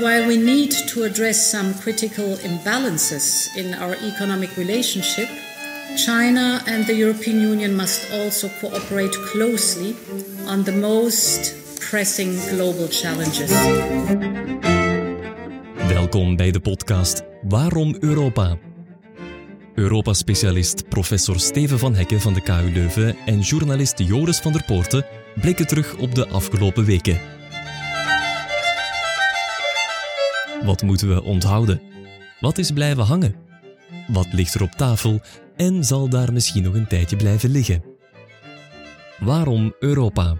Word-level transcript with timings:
While 0.00 0.26
we 0.26 0.36
need 0.36 0.70
to 0.88 1.04
address 1.04 1.50
some 1.50 1.74
critical 1.74 2.36
imbalances 2.36 3.54
in 3.54 3.74
our 3.74 3.96
economic 4.02 4.56
relationship, 4.56 5.28
China 5.96 6.62
and 6.66 6.86
the 6.86 6.94
European 6.94 7.40
Union 7.40 7.76
must 7.76 8.10
also 8.12 8.48
cooperate 8.60 9.12
closely 9.12 9.94
on 10.46 10.64
the 10.64 10.72
most 10.72 11.54
pressing 11.90 12.32
global 12.48 12.86
challenges. 12.90 13.50
Welkom 15.88 16.36
bij 16.36 16.50
de 16.50 16.60
podcast 16.60 17.22
Waarom 17.42 17.96
Europa? 17.98 18.58
Europa-specialist 19.74 20.88
professor 20.88 21.40
Steven 21.40 21.78
van 21.78 21.94
Hekken 21.94 22.20
van 22.20 22.34
de 22.34 22.42
KU 22.42 22.72
Leuven 22.72 23.16
en 23.26 23.40
journalist 23.40 23.98
Joris 23.98 24.38
van 24.38 24.52
der 24.52 24.64
Poorten 24.64 25.06
blikken 25.40 25.66
terug 25.66 25.96
op 25.96 26.14
de 26.14 26.28
afgelopen 26.28 26.84
weken. 26.84 27.39
Wat 30.64 30.82
moeten 30.82 31.08
we 31.14 31.22
onthouden? 31.22 31.80
Wat 32.40 32.58
is 32.58 32.70
blijven 32.70 33.04
hangen? 33.04 33.34
Wat 34.08 34.32
ligt 34.32 34.54
er 34.54 34.62
op 34.62 34.70
tafel 34.70 35.20
en 35.56 35.84
zal 35.84 36.08
daar 36.08 36.32
misschien 36.32 36.62
nog 36.62 36.74
een 36.74 36.86
tijdje 36.86 37.16
blijven 37.16 37.50
liggen? 37.50 37.82
Waarom 39.18 39.74
Europa? 39.78 40.36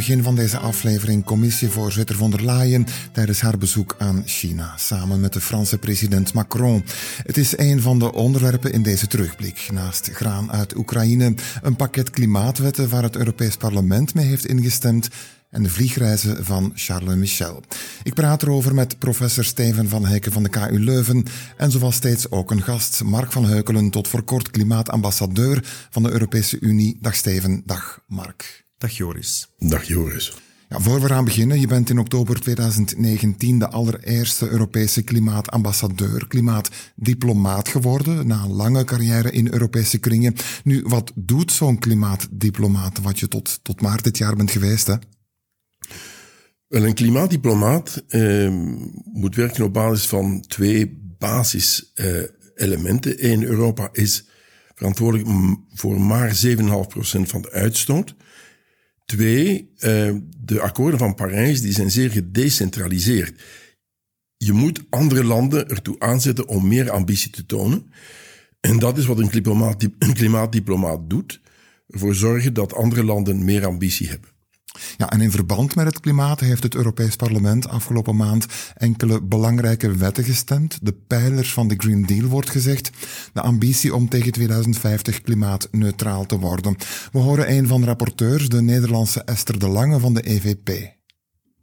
Begin 0.00 0.22
van 0.22 0.34
deze 0.34 0.58
aflevering 0.58 1.24
commissievoorzitter 1.24 2.16
von 2.16 2.30
der 2.30 2.44
Leyen 2.44 2.86
tijdens 3.12 3.40
haar 3.40 3.58
bezoek 3.58 3.94
aan 3.98 4.22
China, 4.24 4.76
samen 4.76 5.20
met 5.20 5.32
de 5.32 5.40
Franse 5.40 5.78
president 5.78 6.32
Macron. 6.32 6.84
Het 7.22 7.36
is 7.36 7.58
een 7.58 7.80
van 7.80 7.98
de 7.98 8.12
onderwerpen 8.12 8.72
in 8.72 8.82
deze 8.82 9.06
terugblik. 9.06 9.68
Naast 9.72 10.10
graan 10.12 10.52
uit 10.52 10.76
Oekraïne, 10.76 11.34
een 11.62 11.76
pakket 11.76 12.10
klimaatwetten 12.10 12.88
waar 12.88 13.02
het 13.02 13.16
Europees 13.16 13.56
Parlement 13.56 14.14
mee 14.14 14.26
heeft 14.26 14.46
ingestemd 14.46 15.08
en 15.50 15.62
de 15.62 15.70
vliegreizen 15.70 16.44
van 16.44 16.72
Charles 16.74 17.16
Michel. 17.16 17.62
Ik 18.02 18.14
praat 18.14 18.42
erover 18.42 18.74
met 18.74 18.98
professor 18.98 19.44
Steven 19.44 19.88
van 19.88 20.06
Hekken 20.06 20.32
van 20.32 20.42
de 20.42 20.48
KU 20.48 20.78
Leuven 20.78 21.24
en 21.56 21.70
zoals 21.70 21.94
steeds 21.94 22.30
ook 22.30 22.50
een 22.50 22.62
gast, 22.62 23.02
Mark 23.04 23.32
van 23.32 23.44
Heukelen, 23.44 23.90
tot 23.90 24.08
voor 24.08 24.22
kort 24.22 24.50
klimaatambassadeur 24.50 25.64
van 25.90 26.02
de 26.02 26.10
Europese 26.10 26.60
Unie. 26.60 26.98
Dag 27.00 27.14
Steven, 27.14 27.62
dag 27.66 28.00
Mark. 28.06 28.68
Dag 28.80 28.96
Joris. 28.96 29.48
Dag 29.58 29.84
Joris. 29.84 30.32
Ja, 30.68 30.80
voor 30.80 31.00
we 31.00 31.06
eraan 31.06 31.24
beginnen, 31.24 31.60
je 31.60 31.66
bent 31.66 31.90
in 31.90 31.98
oktober 31.98 32.40
2019 32.40 33.58
de 33.58 33.68
allereerste 33.68 34.48
Europese 34.48 35.02
klimaatambassadeur, 35.02 36.26
klimaatdiplomaat 36.28 37.68
geworden, 37.68 38.26
na 38.26 38.42
een 38.42 38.52
lange 38.52 38.84
carrière 38.84 39.30
in 39.30 39.52
Europese 39.52 39.98
kringen. 39.98 40.34
Nu, 40.64 40.82
wat 40.86 41.12
doet 41.14 41.52
zo'n 41.52 41.78
klimaatdiplomaat, 41.78 43.00
wat 43.00 43.18
je 43.18 43.28
tot, 43.28 43.60
tot 43.62 43.80
maart 43.80 44.04
dit 44.04 44.18
jaar 44.18 44.36
bent 44.36 44.50
geweest, 44.50 44.86
hè? 44.86 44.94
Wel, 46.66 46.84
een 46.84 46.94
klimaatdiplomaat 46.94 48.04
eh, 48.08 48.48
moet 49.12 49.34
werken 49.34 49.64
op 49.64 49.72
basis 49.72 50.06
van 50.06 50.40
twee 50.40 50.98
basiselementen. 51.18 53.30
Eén, 53.30 53.42
Europa 53.42 53.88
is 53.92 54.24
verantwoordelijk 54.74 55.28
voor 55.74 56.00
maar 56.00 56.40
7,5% 56.46 56.52
van 57.22 57.42
de 57.42 57.50
uitstoot. 57.50 58.14
Twee, 59.10 59.70
uh, 59.74 60.14
de 60.40 60.60
akkoorden 60.60 60.98
van 60.98 61.14
Parijs 61.14 61.60
die 61.60 61.72
zijn 61.72 61.90
zeer 61.90 62.10
gedecentraliseerd. 62.10 63.42
Je 64.36 64.52
moet 64.52 64.82
andere 64.90 65.24
landen 65.24 65.68
ertoe 65.68 65.98
aanzetten 65.98 66.48
om 66.48 66.68
meer 66.68 66.90
ambitie 66.90 67.30
te 67.30 67.46
tonen. 67.46 67.92
En 68.60 68.78
dat 68.78 68.98
is 68.98 69.06
wat 69.06 69.18
een 69.18 70.14
klimaatdiplomaat 70.14 71.10
doet. 71.10 71.40
Ervoor 71.88 72.14
zorgen 72.14 72.54
dat 72.54 72.74
andere 72.74 73.04
landen 73.04 73.44
meer 73.44 73.66
ambitie 73.66 74.08
hebben. 74.08 74.30
Ja, 74.96 75.10
en 75.10 75.20
in 75.20 75.30
verband 75.30 75.74
met 75.74 75.86
het 75.86 76.00
klimaat 76.00 76.40
heeft 76.40 76.62
het 76.62 76.74
Europees 76.74 77.16
Parlement 77.16 77.68
afgelopen 77.68 78.16
maand 78.16 78.46
enkele 78.76 79.22
belangrijke 79.22 79.96
wetten 79.96 80.24
gestemd. 80.24 80.78
De 80.82 80.92
pijlers 81.06 81.52
van 81.52 81.68
de 81.68 81.74
Green 81.76 82.06
Deal 82.06 82.26
wordt 82.26 82.50
gezegd. 82.50 82.90
De 83.32 83.40
ambitie 83.40 83.94
om 83.94 84.08
tegen 84.08 84.32
2050 84.32 85.22
klimaatneutraal 85.22 86.26
te 86.26 86.38
worden. 86.38 86.76
We 87.12 87.18
horen 87.18 87.50
een 87.50 87.66
van 87.66 87.80
de 87.80 87.86
rapporteurs, 87.86 88.48
de 88.48 88.62
Nederlandse 88.62 89.22
Esther 89.22 89.58
de 89.58 89.68
Lange 89.68 89.98
van 89.98 90.14
de 90.14 90.22
EVP. 90.22 90.98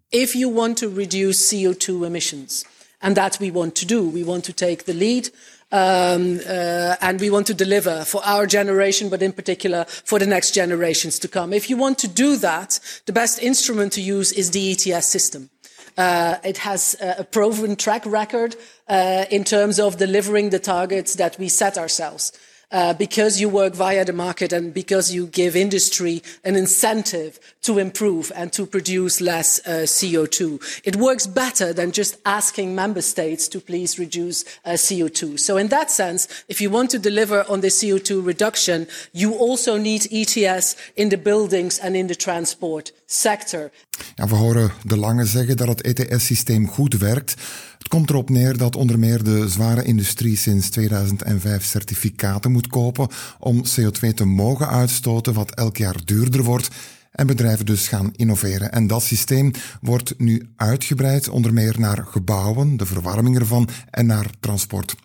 If 0.09 0.33
you 0.33 0.53
want 0.53 0.77
to 0.77 0.93
reduce 0.95 1.55
CO2 1.55 2.05
emissions, 2.05 2.65
and 2.99 3.15
that 3.15 3.37
we 3.37 3.51
want 3.51 3.75
to 3.75 3.85
do, 3.85 4.11
we 4.11 4.23
want 4.23 4.43
to 4.43 4.53
take 4.53 4.83
the 4.83 4.93
lead. 4.93 5.31
Um, 5.69 6.39
uh, 6.47 6.95
and 7.01 7.19
we 7.19 7.29
want 7.29 7.47
to 7.47 7.53
deliver 7.53 8.05
for 8.05 8.21
our 8.23 8.47
generation, 8.47 9.09
but 9.09 9.21
in 9.21 9.33
particular 9.33 9.83
for 9.83 10.17
the 10.17 10.25
next 10.25 10.51
generations 10.51 11.19
to 11.19 11.27
come. 11.27 11.51
If 11.51 11.69
you 11.69 11.75
want 11.75 11.99
to 11.99 12.07
do 12.07 12.37
that, 12.37 12.79
the 13.05 13.11
best 13.11 13.41
instrument 13.43 13.91
to 13.93 14.01
use 14.01 14.31
is 14.31 14.51
the 14.51 14.71
ETS 14.71 15.07
system. 15.07 15.49
Uh, 15.97 16.37
it 16.43 16.59
has 16.59 16.95
a 17.01 17.23
proven 17.23 17.75
track 17.75 18.05
record 18.05 18.55
uh, 18.87 19.25
in 19.31 19.43
terms 19.43 19.79
of 19.79 19.97
delivering 19.97 20.51
the 20.51 20.59
targets 20.59 21.15
that 21.15 21.37
we 21.39 21.49
set 21.49 21.77
ourselves. 21.77 22.31
Uh, 22.69 22.93
because 22.93 23.39
you 23.39 23.47
work 23.47 23.73
via 23.73 24.03
the 24.03 24.11
market 24.11 24.51
and 24.51 24.73
because 24.73 25.13
you 25.13 25.25
give 25.27 25.55
industry 25.55 26.21
an 26.43 26.57
incentive 26.57 27.39
to 27.61 27.79
improve 27.79 28.29
and 28.35 28.51
to 28.51 28.65
produce 28.65 29.21
less 29.21 29.65
uh, 29.65 29.85
CO2. 29.85 30.81
It 30.83 30.97
works 30.97 31.27
better 31.27 31.71
than 31.71 31.93
just 31.93 32.17
asking 32.25 32.75
member 32.75 33.01
states 33.01 33.47
to 33.47 33.61
please 33.61 33.97
reduce 33.97 34.43
uh, 34.65 34.71
CO2. 34.71 35.39
So 35.39 35.55
in 35.55 35.69
that 35.69 35.89
sense, 35.89 36.27
if 36.49 36.59
you 36.59 36.69
want 36.69 36.89
to 36.89 36.99
deliver 36.99 37.45
on 37.49 37.61
the 37.61 37.67
CO2 37.67 38.25
reduction, 38.25 38.87
you 39.13 39.33
also 39.35 39.77
need 39.77 40.11
ETS 40.11 40.75
in 40.97 41.07
the 41.07 41.17
buildings 41.17 41.79
and 41.79 41.95
in 41.95 42.07
the 42.07 42.15
transport 42.15 42.91
sector. 43.09 43.71
Ja, 44.15 44.27
we 44.27 44.35
horen 44.35 44.71
de 44.83 44.97
Lange 44.97 45.25
zeggen 45.25 45.57
dat 45.57 45.67
het 45.67 45.81
ETS-systeem 45.81 46.67
goed 46.67 46.93
werkt. 46.93 47.35
Het 47.77 47.87
komt 47.87 48.09
erop 48.09 48.29
neer 48.29 48.57
dat 48.57 48.75
onder 48.75 48.99
meer 48.99 49.23
de 49.23 49.49
zware 49.49 49.83
industrie 49.83 50.37
sinds 50.37 50.69
2005 50.69 51.63
certificaten 51.63 52.51
moet 52.51 52.67
kopen 52.67 53.07
om 53.39 53.63
CO2 53.65 54.13
te 54.13 54.25
mogen 54.25 54.69
uitstoten, 54.69 55.33
wat 55.33 55.55
elk 55.55 55.77
jaar 55.77 56.05
duurder 56.05 56.43
wordt. 56.43 56.67
En 57.11 57.27
bedrijven 57.27 57.65
dus 57.65 57.87
gaan 57.87 58.13
innoveren. 58.15 58.71
En 58.71 58.87
dat 58.87 59.03
systeem 59.03 59.51
wordt 59.81 60.19
nu 60.19 60.49
uitgebreid, 60.55 61.29
onder 61.29 61.53
meer 61.53 61.75
naar 61.79 62.05
gebouwen, 62.05 62.77
de 62.77 62.85
verwarming 62.85 63.39
ervan 63.39 63.69
en 63.89 64.05
naar 64.05 64.29
transport. 64.39 64.95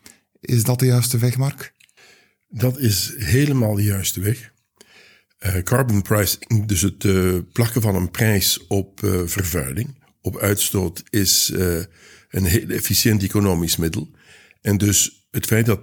Is 0.41 0.65
dat 0.65 0.79
de 0.79 0.87
juiste 0.87 1.19
weg, 1.19 1.37
Mark? 1.37 1.73
Dat 2.49 2.79
is 2.79 3.15
helemaal 3.17 3.75
de 3.75 3.83
juiste 3.83 4.21
weg. 4.21 4.52
Uh, 5.47 5.63
carbon 5.63 6.03
pricing, 6.03 6.67
dus 6.67 6.81
het 6.81 7.05
uh, 7.05 7.39
plakken 7.53 7.83
van 7.83 7.95
een 7.95 8.11
prijs 8.11 8.67
op 8.67 9.03
uh, 9.03 9.21
vervuiling, 9.25 10.05
op 10.21 10.39
uitstoot, 10.39 11.03
is 11.11 11.53
een 12.29 12.45
heel 12.45 12.69
efficiënt 12.69 13.23
economisch 13.23 13.77
middel. 13.77 14.11
En 14.61 14.79
dus 14.79 15.27
het 15.31 15.47
feit 15.47 15.67
dat 15.67 15.81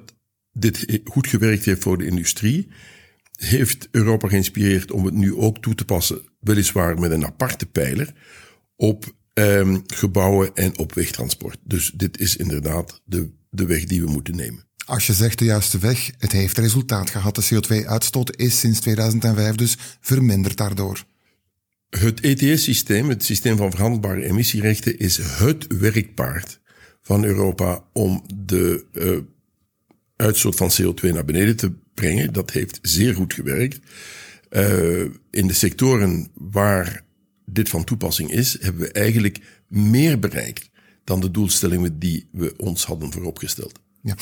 dit 0.51 0.99
goed 1.03 1.27
gewerkt 1.27 1.65
heeft 1.65 1.81
voor 1.81 1.97
de 1.97 2.05
industrie, 2.05 2.67
heeft 3.31 3.87
Europa 3.91 4.27
geïnspireerd 4.27 4.91
om 4.91 5.05
het 5.05 5.13
nu 5.13 5.35
ook 5.35 5.61
toe 5.61 5.75
te 5.75 5.85
passen, 5.85 6.21
weliswaar 6.39 6.99
met 6.99 7.11
een 7.11 7.25
aparte 7.25 7.65
pijler, 7.65 8.13
op 8.75 9.15
um, 9.33 9.83
gebouwen 9.85 10.55
en 10.55 10.77
op 10.77 10.93
wegtransport. 10.93 11.59
Dus 11.63 11.91
dit 11.95 12.19
is 12.19 12.35
inderdaad 12.35 13.01
de, 13.05 13.31
de 13.49 13.65
weg 13.65 13.83
die 13.83 14.01
we 14.01 14.11
moeten 14.11 14.35
nemen. 14.35 14.68
Als 14.89 15.07
je 15.07 15.13
zegt 15.13 15.39
de 15.39 15.45
juiste 15.45 15.77
weg, 15.77 16.11
het 16.17 16.31
heeft 16.31 16.57
resultaat 16.57 17.09
gehad. 17.09 17.35
De 17.35 17.45
CO2-uitstoot 17.53 18.37
is 18.37 18.59
sinds 18.59 18.79
2005 18.79 19.55
dus 19.55 19.77
verminderd 20.01 20.57
daardoor. 20.57 21.05
Het 21.89 22.19
ETS-systeem, 22.19 23.09
het 23.09 23.23
systeem 23.23 23.57
van 23.57 23.71
verhandelbare 23.71 24.25
emissierechten, 24.25 24.99
is 24.99 25.17
het 25.17 25.67
werkpaard 25.79 26.59
van 27.01 27.23
Europa 27.23 27.83
om 27.93 28.23
de 28.35 28.85
uh, 28.93 29.17
uitstoot 30.15 30.55
van 30.55 30.71
CO2 30.81 31.13
naar 31.13 31.25
beneden 31.25 31.55
te 31.55 31.71
brengen. 31.93 32.33
Dat 32.33 32.51
heeft 32.51 32.79
zeer 32.81 33.15
goed 33.15 33.33
gewerkt. 33.33 33.79
Uh, 34.49 35.01
in 35.31 35.47
de 35.47 35.53
sectoren 35.53 36.27
waar 36.33 37.03
dit 37.45 37.69
van 37.69 37.83
toepassing 37.83 38.31
is, 38.31 38.57
hebben 38.61 38.81
we 38.81 38.91
eigenlijk 38.91 39.39
meer 39.67 40.19
bereikt 40.19 40.69
dan 41.03 41.19
de 41.19 41.31
doelstellingen 41.31 41.99
die 41.99 42.27
we 42.31 42.53
ons 42.57 42.85
hadden 42.85 43.11
vooropgesteld. 43.11 43.79
Ja. 44.01 44.15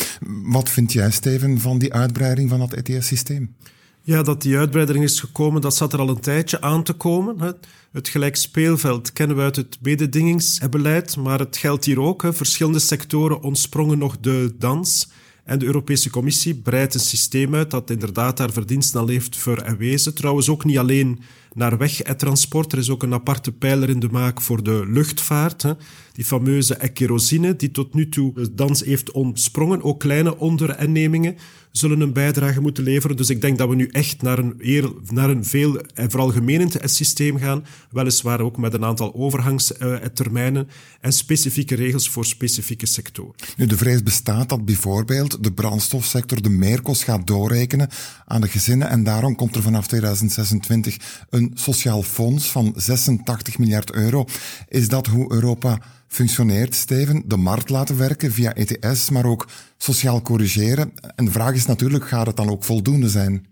Wat 0.43 0.69
vind 0.69 0.93
jij, 0.93 1.11
Steven, 1.11 1.59
van 1.59 1.77
die 1.77 1.93
uitbreiding 1.93 2.49
van 2.49 2.59
dat 2.59 2.73
ETS-systeem? 2.73 3.55
Ja, 4.01 4.23
dat 4.23 4.41
die 4.41 4.57
uitbreiding 4.57 5.03
is 5.03 5.19
gekomen, 5.19 5.61
dat 5.61 5.75
zat 5.75 5.93
er 5.93 5.99
al 5.99 6.09
een 6.09 6.19
tijdje 6.19 6.61
aan 6.61 6.83
te 6.83 6.93
komen. 6.93 7.55
Het 7.91 8.09
gelijk 8.09 8.35
speelveld 8.35 9.13
kennen 9.13 9.37
we 9.37 9.41
uit 9.41 9.55
het 9.55 9.77
mededingingsbeleid, 9.81 11.17
maar 11.17 11.39
het 11.39 11.57
geldt 11.57 11.85
hier 11.85 11.99
ook. 11.99 12.25
Verschillende 12.29 12.79
sectoren 12.79 13.41
ontsprongen 13.41 13.97
nog 13.97 14.17
de 14.19 14.55
dans. 14.59 15.09
En 15.47 15.59
de 15.59 15.65
Europese 15.65 16.09
Commissie 16.09 16.55
breidt 16.55 16.93
een 16.93 16.99
systeem 16.99 17.55
uit 17.55 17.71
dat 17.71 17.89
inderdaad 17.89 18.37
daar 18.37 18.51
verdiensten 18.51 18.99
al 18.99 19.07
heeft 19.07 19.35
verwezen. 19.35 20.15
Trouwens 20.15 20.49
ook 20.49 20.65
niet 20.65 20.77
alleen 20.77 21.19
naar 21.53 21.77
wegtransport. 21.77 22.71
Er 22.71 22.77
is 22.77 22.89
ook 22.89 23.03
een 23.03 23.13
aparte 23.13 23.51
pijler 23.51 23.89
in 23.89 23.99
de 23.99 24.09
maak 24.11 24.41
voor 24.41 24.63
de 24.63 24.83
luchtvaart. 24.87 25.61
Hè. 25.61 25.73
Die 26.11 26.25
fameuze 26.25 26.89
kerosine 26.93 27.55
die 27.55 27.71
tot 27.71 27.93
nu 27.93 28.09
toe 28.09 28.33
de 28.33 28.53
dans 28.53 28.83
heeft 28.83 29.11
ontsprongen. 29.11 29.83
Ook 29.83 29.99
kleine 29.99 30.37
ondernemingen 30.37 31.35
zullen 31.71 31.99
een 31.99 32.13
bijdrage 32.13 32.61
moeten 32.61 32.83
leveren. 32.83 33.17
Dus 33.17 33.29
ik 33.29 33.41
denk 33.41 33.57
dat 33.57 33.69
we 33.69 33.75
nu 33.75 33.87
echt 33.91 34.21
naar 34.21 34.37
een, 34.37 34.61
naar 35.09 35.29
een 35.29 35.45
veel 35.45 35.81
en 35.93 36.11
vooral 36.11 36.33
systeem 36.81 37.37
gaan. 37.37 37.65
Weliswaar 37.91 38.39
ook 38.39 38.57
met 38.57 38.73
een 38.73 38.85
aantal 38.85 39.15
overgangstermijnen 39.15 40.67
en 41.01 41.13
specifieke 41.13 41.75
regels 41.75 42.09
voor 42.09 42.25
specifieke 42.25 42.85
sectoren. 42.85 43.35
Nu, 43.57 43.65
de 43.65 43.77
vrees 43.77 44.03
bestaat 44.03 44.49
dat 44.49 44.65
bijvoorbeeld 44.65 45.43
de 45.43 45.53
brandstofsector 45.53 46.41
de 46.41 46.49
meerkost 46.49 47.03
gaat 47.03 47.27
doorrekenen 47.27 47.89
aan 48.25 48.41
de 48.41 48.47
gezinnen 48.47 48.89
en 48.89 49.03
daarom 49.03 49.35
komt 49.35 49.55
er 49.55 49.61
vanaf 49.61 49.87
2026 49.87 50.97
een 51.29 51.51
sociaal 51.53 52.03
fonds 52.03 52.51
van 52.51 52.73
86 52.75 53.57
miljard 53.57 53.91
euro. 53.91 54.25
Is 54.67 54.87
dat 54.87 55.07
hoe 55.07 55.33
Europa 55.33 55.79
functioneert, 56.07 56.75
Steven? 56.75 57.23
De 57.25 57.37
markt 57.37 57.69
laten 57.69 57.97
werken 57.97 58.31
via 58.31 58.53
ETS, 58.53 59.09
maar 59.09 59.25
ook 59.25 59.47
sociaal 59.77 60.21
corrigeren. 60.21 60.91
En 61.15 61.25
de 61.25 61.31
vraag 61.31 61.53
is 61.53 61.65
natuurlijk, 61.65 62.07
gaat 62.07 62.27
het 62.27 62.35
dan 62.35 62.49
ook 62.49 62.63
voldoende 62.63 63.09
zijn? 63.09 63.45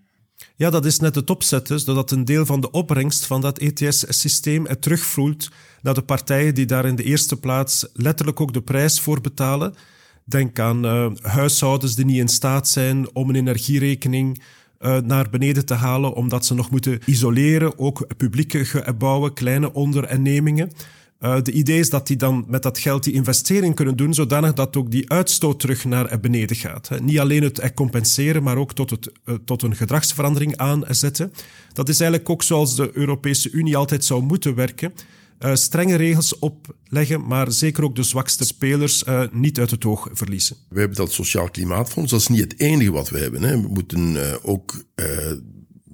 Ja, 0.55 0.69
dat 0.69 0.85
is 0.85 0.99
net 0.99 1.15
het 1.15 1.29
opzet, 1.29 1.67
dus 1.67 1.83
dat 1.83 2.11
een 2.11 2.25
deel 2.25 2.45
van 2.45 2.61
de 2.61 2.71
opbrengst 2.71 3.25
van 3.25 3.41
dat 3.41 3.57
ETS-systeem 3.57 4.67
terugvloeit 4.79 5.49
naar 5.81 5.93
de 5.93 6.01
partijen 6.01 6.55
die 6.55 6.65
daar 6.65 6.85
in 6.85 6.95
de 6.95 7.03
eerste 7.03 7.35
plaats 7.35 7.87
letterlijk 7.93 8.41
ook 8.41 8.53
de 8.53 8.61
prijs 8.61 8.99
voor 8.99 9.21
betalen. 9.21 9.73
Denk 10.23 10.59
aan 10.59 10.85
uh, 10.85 11.07
huishoudens 11.21 11.95
die 11.95 12.05
niet 12.05 12.17
in 12.17 12.27
staat 12.27 12.67
zijn 12.67 13.15
om 13.15 13.29
een 13.29 13.35
energierekening 13.35 14.41
uh, 14.79 14.97
naar 14.97 15.29
beneden 15.29 15.65
te 15.65 15.73
halen, 15.73 16.13
omdat 16.13 16.45
ze 16.45 16.53
nog 16.53 16.71
moeten 16.71 16.99
isoleren. 17.05 17.79
Ook 17.79 18.07
publieke 18.17 18.65
gebouwen, 18.65 19.33
kleine 19.33 19.73
ondernemingen. 19.73 20.71
Uh, 21.19 21.41
de 21.41 21.51
idee 21.51 21.79
is 21.79 21.89
dat 21.89 22.07
die 22.07 22.17
dan 22.17 22.45
met 22.47 22.63
dat 22.63 22.79
geld 22.79 23.03
die 23.03 23.13
investering 23.13 23.75
kunnen 23.75 23.97
doen, 23.97 24.13
zodanig 24.13 24.53
dat 24.53 24.75
ook 24.75 24.91
die 24.91 25.09
uitstoot 25.09 25.59
terug 25.59 25.85
naar 25.85 26.19
beneden 26.19 26.55
gaat. 26.55 26.89
Niet 27.01 27.19
alleen 27.19 27.43
het 27.43 27.73
compenseren, 27.73 28.43
maar 28.43 28.57
ook 28.57 28.73
tot, 28.73 28.89
het, 28.89 29.11
tot 29.45 29.61
een 29.61 29.75
gedragsverandering 29.75 30.57
aanzetten. 30.57 31.33
Dat 31.73 31.89
is 31.89 31.99
eigenlijk 31.99 32.29
ook 32.29 32.43
zoals 32.43 32.75
de 32.75 32.89
Europese 32.93 33.51
Unie 33.51 33.77
altijd 33.77 34.05
zou 34.05 34.23
moeten 34.23 34.55
werken. 34.55 34.93
Strenge 35.53 35.95
regels 35.95 36.39
opleggen, 36.39 37.27
maar 37.27 37.51
zeker 37.51 37.83
ook 37.83 37.95
de 37.95 38.03
zwakste 38.03 38.45
spelers 38.45 39.03
niet 39.31 39.59
uit 39.59 39.71
het 39.71 39.85
oog 39.85 40.09
verliezen. 40.11 40.55
We 40.69 40.79
hebben 40.79 40.97
dat 40.97 41.11
Sociaal 41.11 41.49
Klimaatfonds, 41.49 42.11
dat 42.11 42.19
is 42.19 42.27
niet 42.27 42.41
het 42.41 42.59
enige 42.59 42.91
wat 42.91 43.09
we 43.09 43.19
hebben. 43.19 43.41
Hè. 43.41 43.61
We 43.61 43.67
moeten 43.67 44.17
ook 44.43 44.83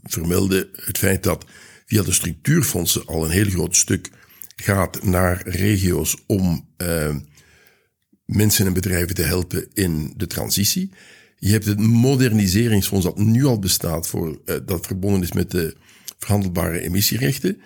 vermelden 0.04 0.68
het 0.72 0.98
feit 0.98 1.24
dat 1.24 1.46
via 1.86 2.04
de 2.04 2.12
structuurfondsen 2.12 3.06
al 3.06 3.26
een 3.26 3.32
heel 3.32 3.50
groot 3.50 3.76
stuk 3.76 4.10
gaat 4.62 5.04
naar 5.04 5.48
regio's 5.48 6.18
om 6.28 6.70
mensen 8.26 8.66
en 8.66 8.74
bedrijven 8.74 9.16
te 9.16 9.22
helpen 9.22 9.68
in 9.74 10.14
de 10.18 10.28
transitie. 10.28 10.92
Je 11.38 11.52
hebt 11.52 11.66
het 11.66 11.80
moderniseringsfonds 11.80 13.06
dat 13.06 13.18
nu 13.18 13.46
al 13.46 13.60
bestaat, 13.60 14.08
voor, 14.08 14.42
dat 14.66 14.86
verbonden 14.86 15.22
is 15.22 15.32
met 15.32 15.52
de 15.52 15.76
verhandelbare 16.20 16.82
emissierechten. 16.82 17.62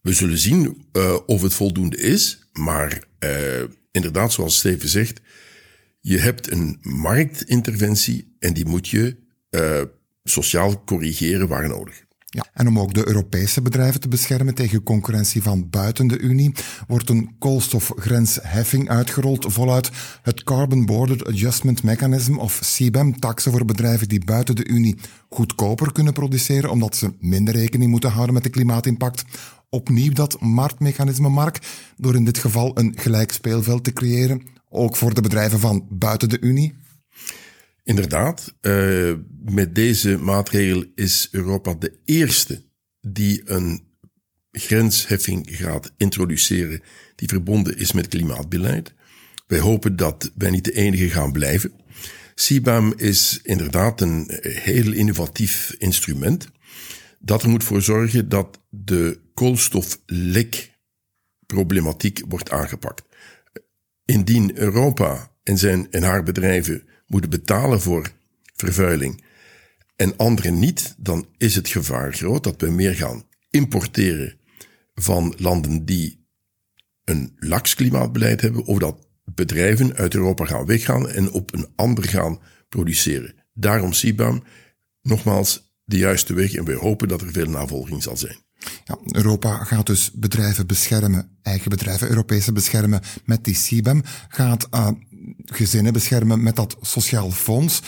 We 0.00 0.12
zullen 0.12 0.38
zien 0.38 0.84
uh, 0.92 1.18
of 1.26 1.42
het 1.42 1.54
voldoende 1.54 1.96
is, 1.96 2.48
maar 2.52 3.02
uh, 3.20 3.62
inderdaad, 3.90 4.32
zoals 4.32 4.58
Steven 4.58 4.88
zegt, 4.88 5.20
je 6.00 6.18
hebt 6.18 6.50
een 6.50 6.78
marktinterventie 6.80 8.36
en 8.38 8.54
die 8.54 8.66
moet 8.66 8.88
je 8.88 9.16
uh, 9.50 9.82
sociaal 10.24 10.84
corrigeren 10.84 11.48
waar 11.48 11.68
nodig. 11.68 12.05
Ja, 12.28 12.46
en 12.52 12.68
om 12.68 12.78
ook 12.78 12.94
de 12.94 13.06
Europese 13.08 13.62
bedrijven 13.62 14.00
te 14.00 14.08
beschermen 14.08 14.54
tegen 14.54 14.82
concurrentie 14.82 15.42
van 15.42 15.70
buiten 15.70 16.06
de 16.06 16.18
Unie, 16.18 16.54
wordt 16.86 17.08
een 17.08 17.34
koolstofgrensheffing 17.38 18.88
uitgerold 18.88 19.46
voluit 19.48 19.90
het 20.22 20.44
Carbon 20.44 20.86
Border 20.86 21.26
Adjustment 21.26 21.82
Mechanism 21.82 22.38
of 22.38 22.60
CBAM, 22.60 23.18
taxen 23.18 23.52
voor 23.52 23.64
bedrijven 23.64 24.08
die 24.08 24.24
buiten 24.24 24.56
de 24.56 24.66
Unie 24.66 24.96
goedkoper 25.28 25.92
kunnen 25.92 26.12
produceren, 26.12 26.70
omdat 26.70 26.96
ze 26.96 27.14
minder 27.20 27.54
rekening 27.54 27.90
moeten 27.90 28.10
houden 28.10 28.34
met 28.34 28.42
de 28.42 28.50
klimaatimpact 28.50 29.24
opnieuw 29.70 30.12
dat 30.12 30.40
marktmechanisme, 30.40 31.28
Mark, 31.28 31.58
door 31.96 32.14
in 32.14 32.24
dit 32.24 32.38
geval 32.38 32.70
een 32.78 32.92
gelijk 32.96 33.32
speelveld 33.32 33.84
te 33.84 33.92
creëren, 33.92 34.42
ook 34.68 34.96
voor 34.96 35.14
de 35.14 35.20
bedrijven 35.20 35.60
van 35.60 35.86
buiten 35.90 36.28
de 36.28 36.40
Unie? 36.40 36.74
Inderdaad, 37.86 38.54
uh, 38.60 39.12
met 39.44 39.74
deze 39.74 40.18
maatregel 40.18 40.84
is 40.94 41.28
Europa 41.30 41.74
de 41.74 41.98
eerste 42.04 42.62
die 43.00 43.42
een 43.44 43.84
grensheffing 44.50 45.46
gaat 45.50 45.92
introduceren 45.96 46.80
die 47.14 47.28
verbonden 47.28 47.78
is 47.78 47.92
met 47.92 48.08
klimaatbeleid. 48.08 48.94
Wij 49.46 49.58
hopen 49.58 49.96
dat 49.96 50.32
wij 50.34 50.50
niet 50.50 50.64
de 50.64 50.72
enige 50.72 51.08
gaan 51.08 51.32
blijven. 51.32 51.72
CBAM 52.34 52.94
is 52.96 53.40
inderdaad 53.42 54.00
een 54.00 54.30
heel 54.42 54.92
innovatief 54.92 55.74
instrument 55.78 56.48
dat 57.18 57.42
er 57.42 57.48
moet 57.48 57.64
voor 57.64 57.82
zorgen 57.82 58.28
dat 58.28 58.60
de 58.68 59.20
koolstoflekproblematiek 59.34 62.22
wordt 62.28 62.50
aangepakt. 62.50 63.02
Indien 64.04 64.58
Europa 64.58 65.30
en, 65.42 65.58
zijn, 65.58 65.90
en 65.90 66.02
haar 66.02 66.22
bedrijven 66.22 66.94
moeten 67.06 67.30
betalen 67.30 67.80
voor 67.80 68.12
vervuiling 68.54 69.24
en 69.96 70.16
anderen 70.16 70.58
niet, 70.58 70.94
dan 70.98 71.26
is 71.36 71.54
het 71.54 71.68
gevaar 71.68 72.12
groot 72.12 72.44
dat 72.44 72.60
we 72.60 72.70
meer 72.70 72.94
gaan 72.94 73.24
importeren 73.50 74.38
van 74.94 75.34
landen 75.36 75.84
die 75.84 76.24
een 77.04 77.36
laks 77.38 77.74
klimaatbeleid 77.74 78.40
hebben, 78.40 78.64
of 78.64 78.78
dat 78.78 79.06
bedrijven 79.24 79.94
uit 79.94 80.14
Europa 80.14 80.44
gaan 80.44 80.66
weggaan 80.66 81.08
en 81.08 81.30
op 81.30 81.54
een 81.54 81.68
ander 81.76 82.04
gaan 82.04 82.38
produceren. 82.68 83.34
Daarom 83.54 83.90
CBAM, 83.90 84.42
nogmaals, 85.02 85.74
de 85.84 85.96
juiste 85.96 86.34
weg 86.34 86.54
en 86.54 86.64
we 86.64 86.74
hopen 86.74 87.08
dat 87.08 87.20
er 87.20 87.32
veel 87.32 87.50
navolging 87.50 88.02
zal 88.02 88.16
zijn. 88.16 88.44
Ja, 88.84 88.98
Europa 89.10 89.64
gaat 89.64 89.86
dus 89.86 90.10
bedrijven 90.12 90.66
beschermen, 90.66 91.38
eigen 91.42 91.70
bedrijven, 91.70 92.08
Europese 92.08 92.52
beschermen 92.52 93.00
met 93.24 93.44
die 93.44 93.54
CBAM, 93.54 94.02
gaat 94.28 94.70
gezinnen 95.44 95.92
beschermen 95.92 96.42
met 96.42 96.56
dat 96.56 96.76
sociaal 96.80 97.30
fonds. 97.30 97.82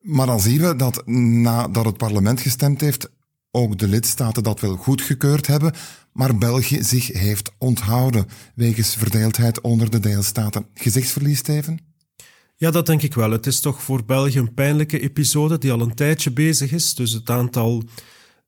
Maar 0.00 0.26
dan 0.26 0.40
zien 0.40 0.60
we 0.60 0.76
dat 0.76 1.06
nadat 1.06 1.84
het 1.84 1.96
parlement 1.96 2.40
gestemd 2.40 2.80
heeft, 2.80 3.10
ook 3.50 3.78
de 3.78 3.88
lidstaten 3.88 4.42
dat 4.42 4.60
wel 4.60 4.76
goedgekeurd 4.76 5.46
hebben, 5.46 5.72
maar 6.12 6.38
België 6.38 6.82
zich 6.82 7.06
heeft 7.06 7.52
onthouden 7.58 8.26
wegens 8.54 8.94
verdeeldheid 8.94 9.60
onder 9.60 9.90
de 9.90 9.98
deelstaten. 9.98 10.66
Gezichtsverlies, 10.74 11.38
Steven? 11.38 11.80
Ja, 12.56 12.70
dat 12.70 12.86
denk 12.86 13.02
ik 13.02 13.14
wel. 13.14 13.30
Het 13.30 13.46
is 13.46 13.60
toch 13.60 13.82
voor 13.82 14.04
België 14.04 14.38
een 14.38 14.54
pijnlijke 14.54 15.00
episode 15.00 15.58
die 15.58 15.72
al 15.72 15.80
een 15.80 15.94
tijdje 15.94 16.30
bezig 16.30 16.72
is. 16.72 16.94
Dus 16.94 17.12
het 17.12 17.30
aantal 17.30 17.82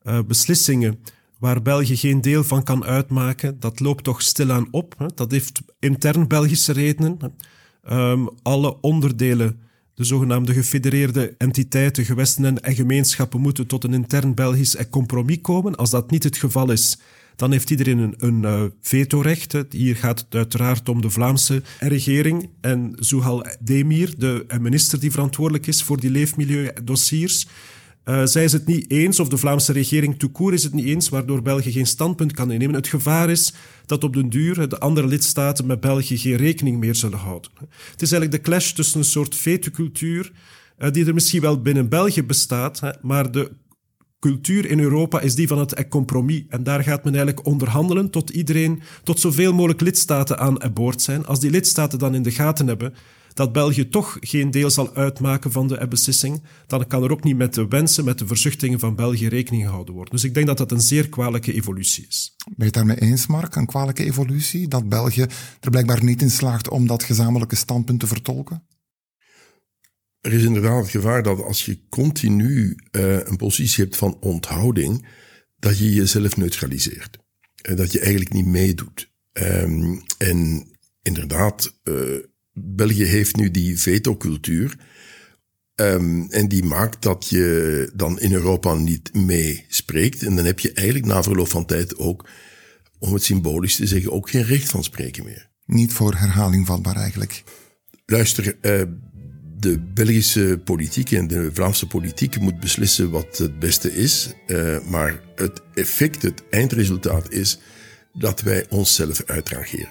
uh, 0.02 0.18
beslissingen 0.26 1.00
waar 1.38 1.62
België 1.62 1.96
geen 1.96 2.20
deel 2.20 2.44
van 2.44 2.62
kan 2.62 2.84
uitmaken, 2.84 3.60
dat 3.60 3.80
loopt 3.80 4.04
toch 4.04 4.22
stilaan 4.22 4.68
op. 4.70 4.94
Hè. 4.98 5.06
Dat 5.14 5.30
heeft 5.30 5.60
intern 5.78 6.28
Belgische 6.28 6.72
redenen. 6.72 7.16
Um, 7.90 8.28
alle 8.42 8.80
onderdelen, 8.80 9.60
de 9.94 10.04
zogenaamde 10.04 10.52
gefedereerde 10.52 11.34
entiteiten, 11.38 12.04
gewesten 12.04 12.62
en 12.62 12.74
gemeenschappen, 12.74 13.40
moeten 13.40 13.66
tot 13.66 13.84
een 13.84 13.94
intern 13.94 14.34
Belgisch 14.34 14.76
compromis 14.90 15.40
komen. 15.40 15.76
Als 15.76 15.90
dat 15.90 16.10
niet 16.10 16.24
het 16.24 16.36
geval 16.36 16.70
is, 16.70 16.98
dan 17.36 17.52
heeft 17.52 17.70
iedereen 17.70 17.98
een, 17.98 18.14
een 18.16 18.42
uh, 18.42 18.62
vetorecht. 18.80 19.56
Hier 19.70 19.96
gaat 19.96 20.18
het 20.18 20.34
uiteraard 20.34 20.88
om 20.88 21.00
de 21.00 21.10
Vlaamse 21.10 21.62
regering 21.80 22.48
en 22.60 22.92
Zuhal 22.98 23.46
Demir, 23.60 24.14
de 24.18 24.46
minister 24.60 25.00
die 25.00 25.10
verantwoordelijk 25.10 25.66
is 25.66 25.82
voor 25.82 26.00
die 26.00 26.10
leefmilieudossiers. 26.10 27.46
Uh, 28.08 28.24
zij 28.24 28.44
is 28.44 28.52
het 28.52 28.66
niet 28.66 28.90
eens, 28.90 29.20
of 29.20 29.28
de 29.28 29.36
Vlaamse 29.36 29.72
regering 29.72 30.18
toekoer 30.18 30.52
is 30.52 30.62
het 30.62 30.72
niet 30.72 30.84
eens, 30.84 31.08
waardoor 31.08 31.42
België 31.42 31.72
geen 31.72 31.86
standpunt 31.86 32.32
kan 32.32 32.50
innemen. 32.50 32.74
Het 32.74 32.86
gevaar 32.86 33.30
is 33.30 33.54
dat 33.86 34.04
op 34.04 34.14
den 34.14 34.28
duur 34.28 34.68
de 34.68 34.78
andere 34.78 35.06
lidstaten 35.06 35.66
met 35.66 35.80
België 35.80 36.18
geen 36.18 36.36
rekening 36.36 36.78
meer 36.78 36.94
zullen 36.94 37.18
houden. 37.18 37.50
Het 37.90 38.02
is 38.02 38.12
eigenlijk 38.12 38.32
de 38.32 38.50
clash 38.50 38.72
tussen 38.72 38.98
een 38.98 39.04
soort 39.04 39.34
vetecultuur, 39.34 40.32
uh, 40.78 40.90
die 40.90 41.06
er 41.06 41.14
misschien 41.14 41.40
wel 41.40 41.60
binnen 41.60 41.88
België 41.88 42.22
bestaat, 42.22 42.80
hè, 42.80 42.90
maar 43.02 43.30
de 43.30 43.50
cultuur 44.18 44.66
in 44.70 44.80
Europa 44.80 45.20
is 45.20 45.34
die 45.34 45.48
van 45.48 45.58
het 45.58 45.88
compromis. 45.88 46.44
En 46.48 46.62
daar 46.62 46.82
gaat 46.82 47.04
men 47.04 47.14
eigenlijk 47.14 47.46
onderhandelen 47.46 48.10
tot 48.10 48.30
iedereen, 48.30 48.82
tot 49.02 49.20
zoveel 49.20 49.52
mogelijk 49.52 49.80
lidstaten 49.80 50.38
aan 50.38 50.58
boord 50.74 51.02
zijn. 51.02 51.26
Als 51.26 51.40
die 51.40 51.50
lidstaten 51.50 51.98
dan 51.98 52.14
in 52.14 52.22
de 52.22 52.30
gaten 52.30 52.66
hebben 52.66 52.94
dat 53.38 53.52
België 53.52 53.88
toch 53.88 54.16
geen 54.20 54.50
deel 54.50 54.70
zal 54.70 54.94
uitmaken 54.94 55.52
van 55.52 55.68
de 55.68 55.88
beslissing, 55.88 56.42
dan 56.66 56.86
kan 56.86 57.02
er 57.02 57.10
ook 57.10 57.24
niet 57.24 57.36
met 57.36 57.54
de 57.54 57.68
wensen, 57.68 58.04
met 58.04 58.18
de 58.18 58.26
verzuchtingen 58.26 58.78
van 58.78 58.94
België 58.94 59.28
rekening 59.28 59.64
gehouden 59.64 59.94
worden. 59.94 60.12
Dus 60.12 60.24
ik 60.24 60.34
denk 60.34 60.46
dat 60.46 60.58
dat 60.58 60.72
een 60.72 60.80
zeer 60.80 61.08
kwalijke 61.08 61.52
evolutie 61.52 62.06
is. 62.08 62.34
Ben 62.44 62.54
je 62.56 62.64
het 62.64 62.74
daarmee 62.74 63.00
eens, 63.00 63.26
Mark? 63.26 63.54
Een 63.54 63.66
kwalijke 63.66 64.04
evolutie? 64.04 64.68
Dat 64.68 64.88
België 64.88 65.26
er 65.60 65.70
blijkbaar 65.70 66.04
niet 66.04 66.22
in 66.22 66.30
slaagt 66.30 66.68
om 66.68 66.86
dat 66.86 67.02
gezamenlijke 67.02 67.56
standpunt 67.56 68.00
te 68.00 68.06
vertolken? 68.06 68.62
er 70.20 70.32
is 70.32 70.44
inderdaad 70.44 70.82
het 70.82 70.90
gevaar 70.90 71.22
dat 71.22 71.42
als 71.42 71.64
je 71.64 71.80
continu 71.88 72.76
uh, 72.92 73.26
een 73.26 73.36
positie 73.36 73.84
hebt 73.84 73.96
van 73.96 74.16
onthouding, 74.20 75.06
dat 75.58 75.78
je 75.78 75.94
jezelf 75.94 76.36
neutraliseert. 76.36 77.18
En 77.62 77.76
dat 77.76 77.92
je 77.92 78.00
eigenlijk 78.00 78.32
niet 78.32 78.46
meedoet. 78.46 79.10
Um, 79.32 80.02
en 80.18 80.70
inderdaad, 81.02 81.78
uh, 81.84 82.18
België 82.64 83.04
heeft 83.04 83.36
nu 83.36 83.50
die 83.50 83.80
veto-cultuur. 83.80 84.76
Um, 85.74 86.30
en 86.30 86.48
die 86.48 86.64
maakt 86.64 87.02
dat 87.02 87.28
je 87.28 87.90
dan 87.94 88.20
in 88.20 88.32
Europa 88.32 88.74
niet 88.74 89.14
meespreekt. 89.14 90.22
En 90.22 90.36
dan 90.36 90.44
heb 90.44 90.58
je 90.58 90.72
eigenlijk 90.72 91.06
na 91.06 91.22
verloop 91.22 91.48
van 91.48 91.64
tijd 91.64 91.96
ook, 91.96 92.28
om 92.98 93.12
het 93.12 93.22
symbolisch 93.22 93.76
te 93.76 93.86
zeggen, 93.86 94.12
ook 94.12 94.30
geen 94.30 94.44
recht 94.44 94.70
van 94.70 94.84
spreken 94.84 95.24
meer. 95.24 95.48
Niet 95.64 95.92
voor 95.92 96.14
herhaling 96.14 96.66
vatbaar 96.66 96.96
eigenlijk. 96.96 97.42
Luister, 98.06 98.44
uh, 98.46 98.82
de 99.58 99.78
Belgische 99.94 100.60
politiek 100.64 101.10
en 101.10 101.26
de 101.26 101.50
Vlaamse 101.52 101.86
politiek 101.86 102.40
moet 102.40 102.60
beslissen 102.60 103.10
wat 103.10 103.38
het 103.38 103.58
beste 103.58 103.94
is. 103.94 104.34
Uh, 104.46 104.78
maar 104.88 105.20
het 105.34 105.62
effect, 105.74 106.22
het 106.22 106.42
eindresultaat 106.50 107.30
is 107.30 107.58
dat 108.12 108.40
wij 108.40 108.66
onszelf 108.68 109.22
uitrangeren. 109.26 109.88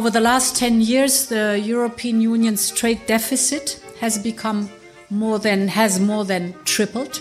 Over 0.00 0.08
the 0.08 0.20
last 0.22 0.56
10 0.56 0.80
years, 0.80 1.26
the 1.26 1.60
European 1.62 2.22
Union's 2.22 2.70
trade 2.70 3.02
deficit 3.06 3.78
has 4.00 4.16
become 4.16 4.70
more 5.10 5.38
than 5.38 5.68
has 5.68 6.00
more 6.00 6.24
than 6.24 6.54
tripled. 6.64 7.20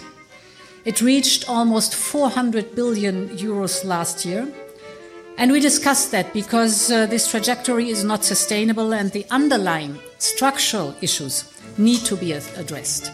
It 0.85 1.01
reached 1.01 1.49
almost 1.49 1.93
400 1.93 2.75
billion 2.75 3.27
euros 3.37 3.83
last 3.83 4.23
year. 4.25 4.47
And 5.37 5.51
we 5.51 5.59
discussed 5.59 6.11
that 6.11 6.31
because 6.31 6.89
uh, 6.89 7.05
this 7.07 7.29
trajectory 7.29 7.89
is 7.89 8.05
not 8.05 8.23
sustainable 8.23 8.93
and 8.93 9.11
the 9.11 9.25
underlying 9.29 9.99
structural 10.17 10.95
issues 11.01 11.51
need 11.77 12.05
to 12.05 12.15
be 12.15 12.31
addressed. 12.31 13.11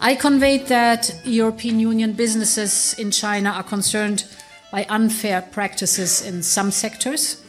I 0.00 0.14
conveyed 0.14 0.68
that 0.68 1.14
European 1.26 1.80
Union 1.80 2.14
businesses 2.14 2.94
in 2.98 3.10
China 3.10 3.50
are 3.50 3.62
concerned 3.62 4.24
by 4.70 4.86
unfair 4.88 5.42
practices 5.42 6.26
in 6.26 6.42
some 6.42 6.70
sectors, 6.70 7.42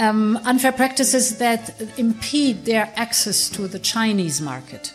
um, 0.00 0.38
unfair 0.46 0.72
practices 0.72 1.36
that 1.36 1.60
impede 1.94 2.64
their 2.64 2.88
access 2.94 3.48
to 3.48 3.68
the 3.68 3.80
Chinese 3.80 4.42
market. 4.42 4.94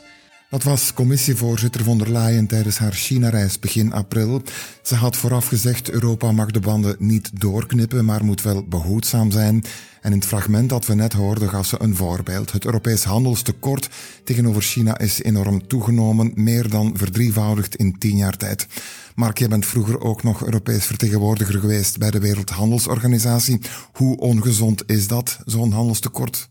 Dat 0.49 0.63
was 0.63 0.93
commissievoorzitter 0.93 1.83
von 1.83 1.97
der 1.97 2.11
Leyen 2.11 2.47
tijdens 2.47 2.77
haar 2.77 2.91
China-reis 2.91 3.59
begin 3.59 3.93
april. 3.93 4.41
Ze 4.81 4.95
had 4.95 5.17
vooraf 5.17 5.47
gezegd: 5.47 5.89
Europa 5.89 6.31
mag 6.31 6.51
de 6.51 6.59
banden 6.59 6.95
niet 6.99 7.41
doorknippen, 7.41 8.05
maar 8.05 8.25
moet 8.25 8.41
wel 8.41 8.63
behoedzaam 8.63 9.31
zijn. 9.31 9.63
En 10.01 10.11
in 10.11 10.17
het 10.17 10.27
fragment 10.27 10.69
dat 10.69 10.85
we 10.85 10.93
net 10.93 11.13
hoorden 11.13 11.49
gaf 11.49 11.65
ze 11.65 11.81
een 11.81 11.95
voorbeeld. 11.95 12.51
Het 12.51 12.65
Europees 12.65 13.03
handelstekort 13.03 13.89
tegenover 14.23 14.61
China 14.61 14.99
is 14.99 15.23
enorm 15.23 15.67
toegenomen, 15.67 16.31
meer 16.35 16.69
dan 16.69 16.97
verdrievoudigd 16.97 17.75
in 17.75 17.97
tien 17.97 18.17
jaar 18.17 18.37
tijd. 18.37 18.67
Mark, 19.15 19.37
jij 19.37 19.47
bent 19.47 19.65
vroeger 19.65 20.01
ook 20.01 20.23
nog 20.23 20.45
Europees 20.45 20.85
vertegenwoordiger 20.85 21.59
geweest 21.59 21.97
bij 21.97 22.11
de 22.11 22.19
Wereldhandelsorganisatie. 22.19 23.61
Hoe 23.93 24.17
ongezond 24.17 24.83
is 24.85 25.07
dat, 25.07 25.39
zo'n 25.45 25.71
handelstekort? 25.71 26.49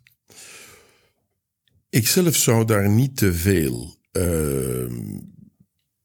Ik 1.90 2.08
zelf 2.08 2.36
zou 2.36 2.64
daar 2.64 2.88
niet 2.88 3.16
te 3.16 3.34
veel 3.34 3.96
uh, 4.12 4.92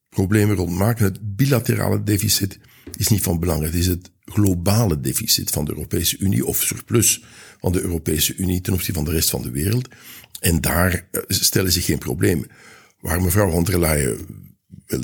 problemen 0.10 0.56
rond 0.56 0.72
maken. 0.72 1.06
Het 1.06 1.36
bilaterale 1.36 2.04
deficit 2.04 2.60
is 2.98 3.08
niet 3.08 3.24
van 3.24 3.40
belang. 3.40 3.64
Het 3.64 3.74
is 3.74 3.88
het 3.88 4.12
globale 4.34 5.00
deficit 5.00 5.50
van 5.50 5.66
de 5.66 5.72
Europese 5.72 6.18
Unie 6.18 6.46
of 6.46 6.62
surplus 6.62 7.24
van 7.60 7.72
de 7.72 7.82
Europese 7.82 8.36
Unie 8.36 8.62
ten 8.62 8.74
opzichte 8.74 8.94
van 8.94 9.04
de 9.04 9.12
rest 9.12 9.30
van 9.30 9.42
de 9.42 9.52
wereld. 9.52 9.88
En 10.40 10.62
daar 10.62 11.08
uh, 11.12 11.22
stellen 11.28 11.72
zich 11.72 11.86
geen 11.86 11.98
problemen. 11.98 12.48
Waar 13.00 13.22
mevrouw 13.22 13.52
von 13.52 13.64
der 13.64 13.80
wel 13.80 14.18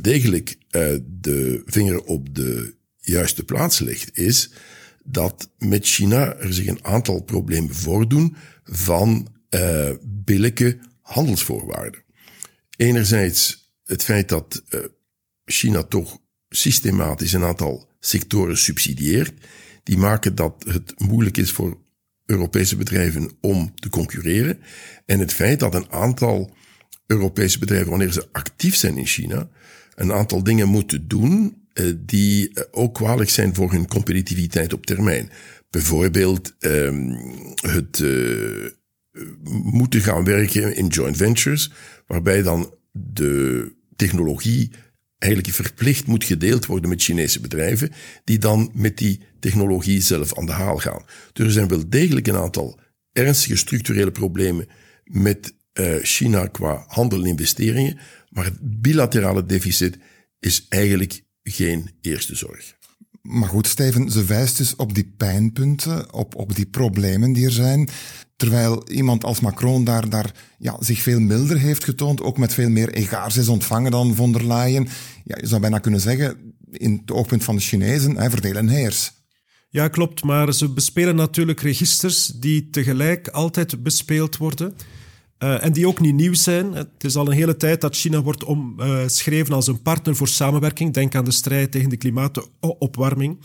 degelijk 0.02 0.50
uh, 0.50 0.96
de 1.06 1.62
vinger 1.66 2.04
op 2.04 2.36
de 2.36 2.76
juiste 2.96 3.44
plaats 3.44 3.80
legt, 3.80 4.18
is 4.18 4.52
dat 5.04 5.50
met 5.58 5.88
China 5.88 6.36
er 6.36 6.54
zich 6.54 6.68
een 6.68 6.86
aantal 6.86 7.22
problemen 7.22 7.76
voordoen 7.76 8.36
van 8.64 9.28
uh, 9.50 9.90
billijke 10.04 10.78
handelsvoorwaarden. 11.02 12.04
Enerzijds 12.76 13.72
het 13.84 14.04
feit 14.04 14.30
dat 14.30 14.64
China 15.46 15.84
toch 15.84 16.18
systematisch 16.50 17.34
een 17.34 17.44
aantal 17.44 17.89
sectoren 18.00 18.58
subsidieert, 18.58 19.34
die 19.84 19.98
maken 19.98 20.36
dat 20.36 20.66
het 20.68 20.94
moeilijk 20.98 21.38
is 21.38 21.52
voor 21.52 21.78
Europese 22.26 22.76
bedrijven 22.76 23.32
om 23.42 23.72
te 23.76 23.90
concurreren. 23.90 24.60
En 25.06 25.20
het 25.20 25.34
feit 25.34 25.60
dat 25.60 25.76
een 25.76 25.92
aantal 25.92 26.56
Europese 27.06 27.60
bedrijven, 27.60 27.90
wanneer 27.90 28.12
ze 28.12 28.28
actief 28.32 28.76
zijn 28.76 28.98
in 28.98 29.06
China, 29.06 29.50
een 29.96 30.14
aantal 30.14 30.44
dingen 30.44 30.68
moeten 30.68 31.08
doen 31.08 31.68
uh, 31.74 31.94
die 32.00 32.52
ook 32.72 32.94
kwalijk 32.94 33.30
zijn 33.30 33.56
voor 33.56 33.72
hun 33.72 33.88
competitiviteit 33.88 34.74
op 34.74 34.86
termijn. 34.86 35.30
Bijvoorbeeld 35.70 36.56
um, 36.60 37.18
het 37.56 38.00
uh, 38.00 38.66
moeten 39.64 40.02
gaan 40.02 40.24
werken 40.24 40.76
in 40.76 40.88
joint 40.88 41.18
ventures, 41.18 41.72
waarbij 42.08 42.42
dan 42.42 42.74
de 42.92 43.72
technologie 43.96 44.72
eigenlijk 45.20 45.54
verplicht 45.54 46.08
moet 46.08 46.24
gedeeld 46.24 46.66
worden 46.66 46.90
met 46.90 47.04
Chinese 47.04 47.40
bedrijven, 47.40 47.92
die 48.24 48.38
dan 48.38 48.72
met 48.74 48.98
die 48.98 49.20
technologie 49.40 50.02
zelf 50.02 50.38
aan 50.38 50.46
de 50.46 50.52
haal 50.52 50.78
gaan. 50.78 51.06
Dus 51.34 51.46
er 51.46 51.52
zijn 51.52 51.68
wel 51.68 51.90
degelijk 51.90 52.28
een 52.28 52.36
aantal 52.36 52.80
ernstige 53.12 53.56
structurele 53.56 54.12
problemen 54.12 54.68
met 55.04 55.54
uh, 55.74 55.96
China 56.02 56.48
qua 56.48 56.84
handel 56.88 57.20
en 57.20 57.26
investeringen, 57.26 58.00
maar 58.30 58.46
het 58.46 58.82
bilaterale 58.82 59.46
deficit 59.46 59.98
is 60.40 60.66
eigenlijk 60.70 61.24
geen 61.44 61.90
eerste 62.02 62.36
zorg. 62.36 62.78
Maar 63.22 63.50
goed, 63.50 63.68
Steven, 63.68 64.10
ze 64.10 64.26
wijst 64.26 64.58
dus 64.58 64.76
op 64.76 64.94
die 64.94 65.14
pijnpunten, 65.18 66.14
op, 66.14 66.36
op 66.36 66.56
die 66.56 66.66
problemen 66.66 67.34
die 67.34 67.46
er 67.46 67.52
zijn. 67.52 67.90
Terwijl 68.36 68.90
iemand 68.90 69.24
als 69.24 69.40
Macron 69.40 69.84
daar, 69.84 70.10
daar 70.10 70.32
ja, 70.58 70.78
zich 70.80 71.02
veel 71.02 71.20
milder 71.20 71.60
heeft 71.60 71.84
getoond, 71.84 72.22
ook 72.22 72.38
met 72.38 72.54
veel 72.54 72.70
meer 72.70 72.90
egaars 72.90 73.38
is 73.38 73.48
ontvangen 73.48 73.92
dan 73.92 74.16
von 74.16 74.32
der 74.32 74.48
Leyen. 74.48 74.88
Ja, 75.24 75.38
je 75.42 75.48
zou 75.48 75.62
bijna 75.62 75.80
kunnen 75.80 76.00
zeggen, 76.00 76.54
in 76.72 77.00
het 77.02 77.12
oogpunt 77.12 77.44
van 77.44 77.56
de 77.56 77.62
Chinezen, 77.62 78.18
hij 78.18 78.30
verdelen 78.30 78.58
en 78.58 78.76
heers. 78.76 79.12
Ja, 79.70 79.88
klopt, 79.88 80.24
maar 80.24 80.54
ze 80.54 80.70
bespelen 80.70 81.16
natuurlijk 81.16 81.62
registers 81.62 82.26
die 82.26 82.70
tegelijk 82.70 83.28
altijd 83.28 83.84
bespeeld 83.84 84.38
worden. 84.38 84.74
Uh, 85.40 85.64
en 85.64 85.72
die 85.72 85.88
ook 85.88 86.00
niet 86.00 86.14
nieuw 86.14 86.34
zijn. 86.34 86.74
Het 86.74 87.04
is 87.04 87.16
al 87.16 87.28
een 87.28 87.38
hele 87.38 87.58
tijd 87.58 87.82
dat 87.82 87.96
China 87.96 88.22
wordt 88.22 88.44
omschreven 88.44 89.54
als 89.54 89.68
een 89.68 89.82
partner 89.82 90.16
voor 90.16 90.28
samenwerking. 90.28 90.94
Denk 90.94 91.16
aan 91.16 91.26
de 91.26 91.32
strijd 91.32 91.72
tegen 91.72 91.90
de 91.90 91.98
klimaatopwarming. 91.98 93.38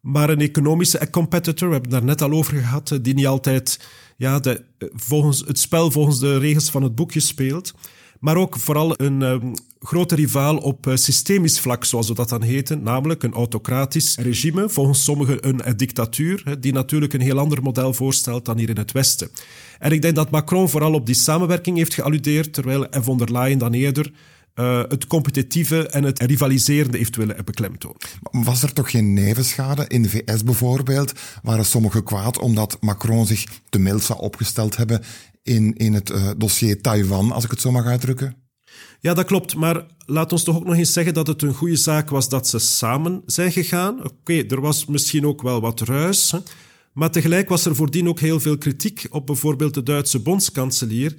Maar 0.00 0.30
een 0.30 0.40
economische 0.40 1.10
competitor, 1.10 1.68
we 1.68 1.74
hebben 1.74 1.90
het 1.92 2.00
daar 2.00 2.08
net 2.08 2.22
al 2.22 2.38
over 2.38 2.56
gehad, 2.56 2.98
die 3.02 3.14
niet 3.14 3.26
altijd 3.26 3.88
ja, 4.16 4.38
de, 4.38 4.64
volgens 4.94 5.42
het 5.46 5.58
spel 5.58 5.90
volgens 5.90 6.18
de 6.18 6.38
regels 6.38 6.70
van 6.70 6.82
het 6.82 6.94
boekje 6.94 7.20
speelt. 7.20 7.74
Maar 8.22 8.36
ook 8.36 8.58
vooral 8.58 8.94
een 8.96 9.22
um, 9.22 9.52
grote 9.80 10.14
rivaal 10.14 10.56
op 10.56 10.86
uh, 10.86 10.96
systemisch 10.96 11.60
vlak, 11.60 11.84
zoals 11.84 12.08
we 12.08 12.14
dat 12.14 12.28
dan 12.28 12.42
heten. 12.42 12.82
Namelijk 12.82 13.22
een 13.22 13.32
autocratisch 13.32 14.16
regime, 14.16 14.68
volgens 14.68 15.04
sommigen 15.04 15.48
een, 15.48 15.76
dictatuur, 15.76 16.56
die 16.60 16.72
natuurlijk 16.72 17.12
een 17.12 17.20
heel 17.20 17.38
ander 17.38 17.62
model 17.62 17.92
voorstelt 17.94 18.44
dan 18.44 18.58
hier 18.58 18.68
in 18.68 18.76
het 18.76 18.92
Westen. 18.92 19.28
En 19.78 19.92
ik 19.92 20.02
denk 20.02 20.14
dat 20.14 20.30
Macron 20.30 20.68
vooral 20.68 20.94
op 20.94 21.06
die 21.06 21.14
samenwerking 21.14 21.76
heeft 21.76 21.94
gealludeerd, 21.94 22.52
terwijl 22.52 22.86
von 22.90 23.18
der 23.18 23.32
Leyen 23.32 23.58
dan 23.58 23.72
eerder 23.72 24.12
uh, 24.54 24.82
het 24.88 25.06
competitieve 25.06 25.88
en 25.88 26.04
het 26.04 26.20
rivaliserende 26.20 26.98
heeft 26.98 27.16
willen 27.16 27.44
beklemtonen. 27.44 27.98
Was 28.20 28.62
er 28.62 28.72
toch 28.72 28.90
geen 28.90 29.12
nevenschade? 29.12 29.84
In 29.88 30.02
de 30.02 30.08
VS 30.08 30.44
bijvoorbeeld 30.44 31.12
waren 31.42 31.64
sommigen 31.64 32.04
kwaad 32.04 32.38
omdat 32.38 32.76
Macron 32.80 33.26
zich 33.26 33.44
te 33.68 33.78
mild 33.78 34.02
zou 34.02 34.18
opgesteld 34.18 34.76
hebben 34.76 35.02
in, 35.42 35.74
in 35.76 35.94
het 35.94 36.10
uh, 36.10 36.30
dossier 36.36 36.80
Taiwan, 36.80 37.32
als 37.32 37.44
ik 37.44 37.50
het 37.50 37.60
zo 37.60 37.70
mag 37.70 37.86
uitdrukken. 37.86 38.36
Ja, 39.00 39.14
dat 39.14 39.26
klopt. 39.26 39.54
Maar 39.54 39.86
laat 40.06 40.32
ons 40.32 40.42
toch 40.42 40.56
ook 40.56 40.64
nog 40.64 40.76
eens 40.76 40.92
zeggen 40.92 41.14
dat 41.14 41.26
het 41.26 41.42
een 41.42 41.54
goede 41.54 41.76
zaak 41.76 42.10
was 42.10 42.28
dat 42.28 42.48
ze 42.48 42.58
samen 42.58 43.22
zijn 43.26 43.52
gegaan. 43.52 43.98
Oké, 43.98 44.08
okay, 44.08 44.46
er 44.48 44.60
was 44.60 44.86
misschien 44.86 45.26
ook 45.26 45.42
wel 45.42 45.60
wat 45.60 45.80
ruis. 45.80 46.30
Hè? 46.30 46.38
Maar 46.92 47.10
tegelijk 47.10 47.48
was 47.48 47.64
er 47.64 47.74
voordien 47.74 48.08
ook 48.08 48.20
heel 48.20 48.40
veel 48.40 48.58
kritiek 48.58 49.06
op 49.10 49.26
bijvoorbeeld 49.26 49.74
de 49.74 49.82
Duitse 49.82 50.18
bondskanselier 50.18 51.14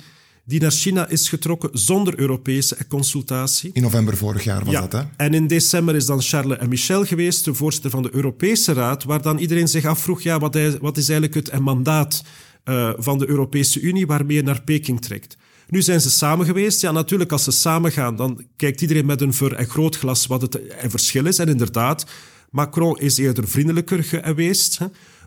die 0.45 0.59
naar 0.59 0.71
China 0.71 1.07
is 1.07 1.29
getrokken 1.29 1.69
zonder 1.73 2.19
Europese 2.19 2.77
consultatie. 2.87 3.69
In 3.73 3.81
november 3.81 4.17
vorig 4.17 4.43
jaar 4.43 4.65
was 4.65 4.73
dat, 4.73 4.91
hè? 4.91 5.01
En 5.17 5.33
in 5.33 5.47
december 5.47 5.95
is 5.95 6.05
dan 6.05 6.21
Charles 6.21 6.57
en 6.57 6.69
Michel 6.69 7.05
geweest, 7.05 7.45
de 7.45 7.53
voorzitter 7.53 7.91
van 7.91 8.03
de 8.03 8.09
Europese 8.15 8.73
Raad, 8.73 9.03
waar 9.03 9.21
dan 9.21 9.37
iedereen 9.37 9.67
zich 9.67 9.85
afvroeg, 9.85 10.21
ja, 10.21 10.39
wat, 10.39 10.57
wat 10.81 10.97
is 10.97 11.09
eigenlijk 11.09 11.47
het 11.47 11.59
mandaat 11.59 12.23
uh, 12.65 12.93
van 12.97 13.17
de 13.17 13.29
Europese 13.29 13.79
Unie 13.79 14.07
waarmee 14.07 14.35
je 14.35 14.43
naar 14.43 14.61
Peking 14.61 15.01
trekt? 15.01 15.37
Nu 15.67 15.81
zijn 15.81 16.01
ze 16.01 16.09
samen 16.09 16.45
geweest. 16.45 16.81
Ja, 16.81 16.91
natuurlijk, 16.91 17.31
als 17.31 17.43
ze 17.43 17.51
samen 17.51 17.91
gaan, 17.91 18.15
dan 18.15 18.45
kijkt 18.55 18.81
iedereen 18.81 19.05
met 19.05 19.21
een 19.21 19.33
vergrootglas 19.33 20.27
wat 20.27 20.41
het 20.41 20.59
verschil 20.87 21.25
is. 21.25 21.39
En 21.39 21.47
inderdaad, 21.47 22.05
Macron 22.49 22.99
is 22.99 23.17
eerder 23.17 23.47
vriendelijker 23.47 24.03
geweest 24.03 24.77
hè, 24.77 24.85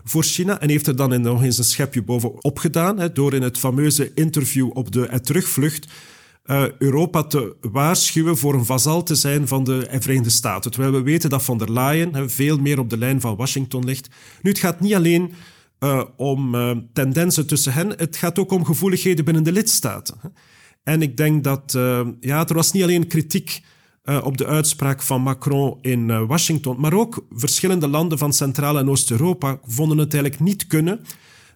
voor 0.09 0.23
China 0.23 0.59
en 0.59 0.69
heeft 0.69 0.87
er 0.87 0.95
dan 0.95 1.21
nog 1.21 1.43
eens 1.43 1.57
een 1.57 1.63
schepje 1.63 2.03
bovenop 2.03 2.59
gedaan 2.59 2.99
hè, 2.99 3.11
door 3.11 3.33
in 3.33 3.41
het 3.41 3.57
fameuze 3.57 4.11
interview 4.13 4.69
op 4.73 4.91
de 4.91 5.19
terugvlucht 5.21 5.87
uh, 6.45 6.63
Europa 6.77 7.23
te 7.23 7.55
waarschuwen 7.61 8.37
voor 8.37 8.53
een 8.53 8.65
vazal 8.65 9.03
te 9.03 9.15
zijn 9.15 9.47
van 9.47 9.63
de 9.63 9.87
Verenigde 9.99 10.29
Staten. 10.29 10.71
Terwijl 10.71 10.93
we 10.93 11.01
weten 11.01 11.29
dat 11.29 11.43
van 11.43 11.57
der 11.57 11.71
Leyen 11.71 12.29
veel 12.29 12.57
meer 12.57 12.79
op 12.79 12.89
de 12.89 12.97
lijn 12.97 13.21
van 13.21 13.35
Washington 13.35 13.85
ligt. 13.85 14.07
Nu, 14.41 14.49
het 14.49 14.59
gaat 14.59 14.79
niet 14.79 14.95
alleen 14.95 15.33
om 16.15 16.55
tendensen 16.93 17.47
tussen 17.47 17.73
hen, 17.73 17.89
het 17.97 18.17
gaat 18.17 18.39
ook 18.39 18.51
om 18.51 18.65
gevoeligheden 18.65 19.25
binnen 19.25 19.43
de 19.43 19.51
lidstaten. 19.51 20.15
En 20.83 21.01
ik 21.01 21.17
denk 21.17 21.43
dat 21.43 21.71
ja, 22.19 22.47
er 22.47 22.53
was 22.53 22.71
niet 22.71 22.83
alleen 22.83 23.07
kritiek 23.07 23.61
uh, 24.09 24.19
op 24.23 24.37
de 24.37 24.45
uitspraak 24.45 25.01
van 25.01 25.21
Macron 25.21 25.77
in 25.81 26.09
uh, 26.09 26.27
Washington. 26.27 26.79
Maar 26.79 26.93
ook 26.93 27.25
verschillende 27.31 27.87
landen 27.87 28.17
van 28.17 28.33
Centraal- 28.33 28.77
en 28.77 28.89
Oost-Europa 28.89 29.59
vonden 29.65 29.97
het 29.97 30.13
eigenlijk 30.13 30.43
niet 30.43 30.67
kunnen 30.67 30.99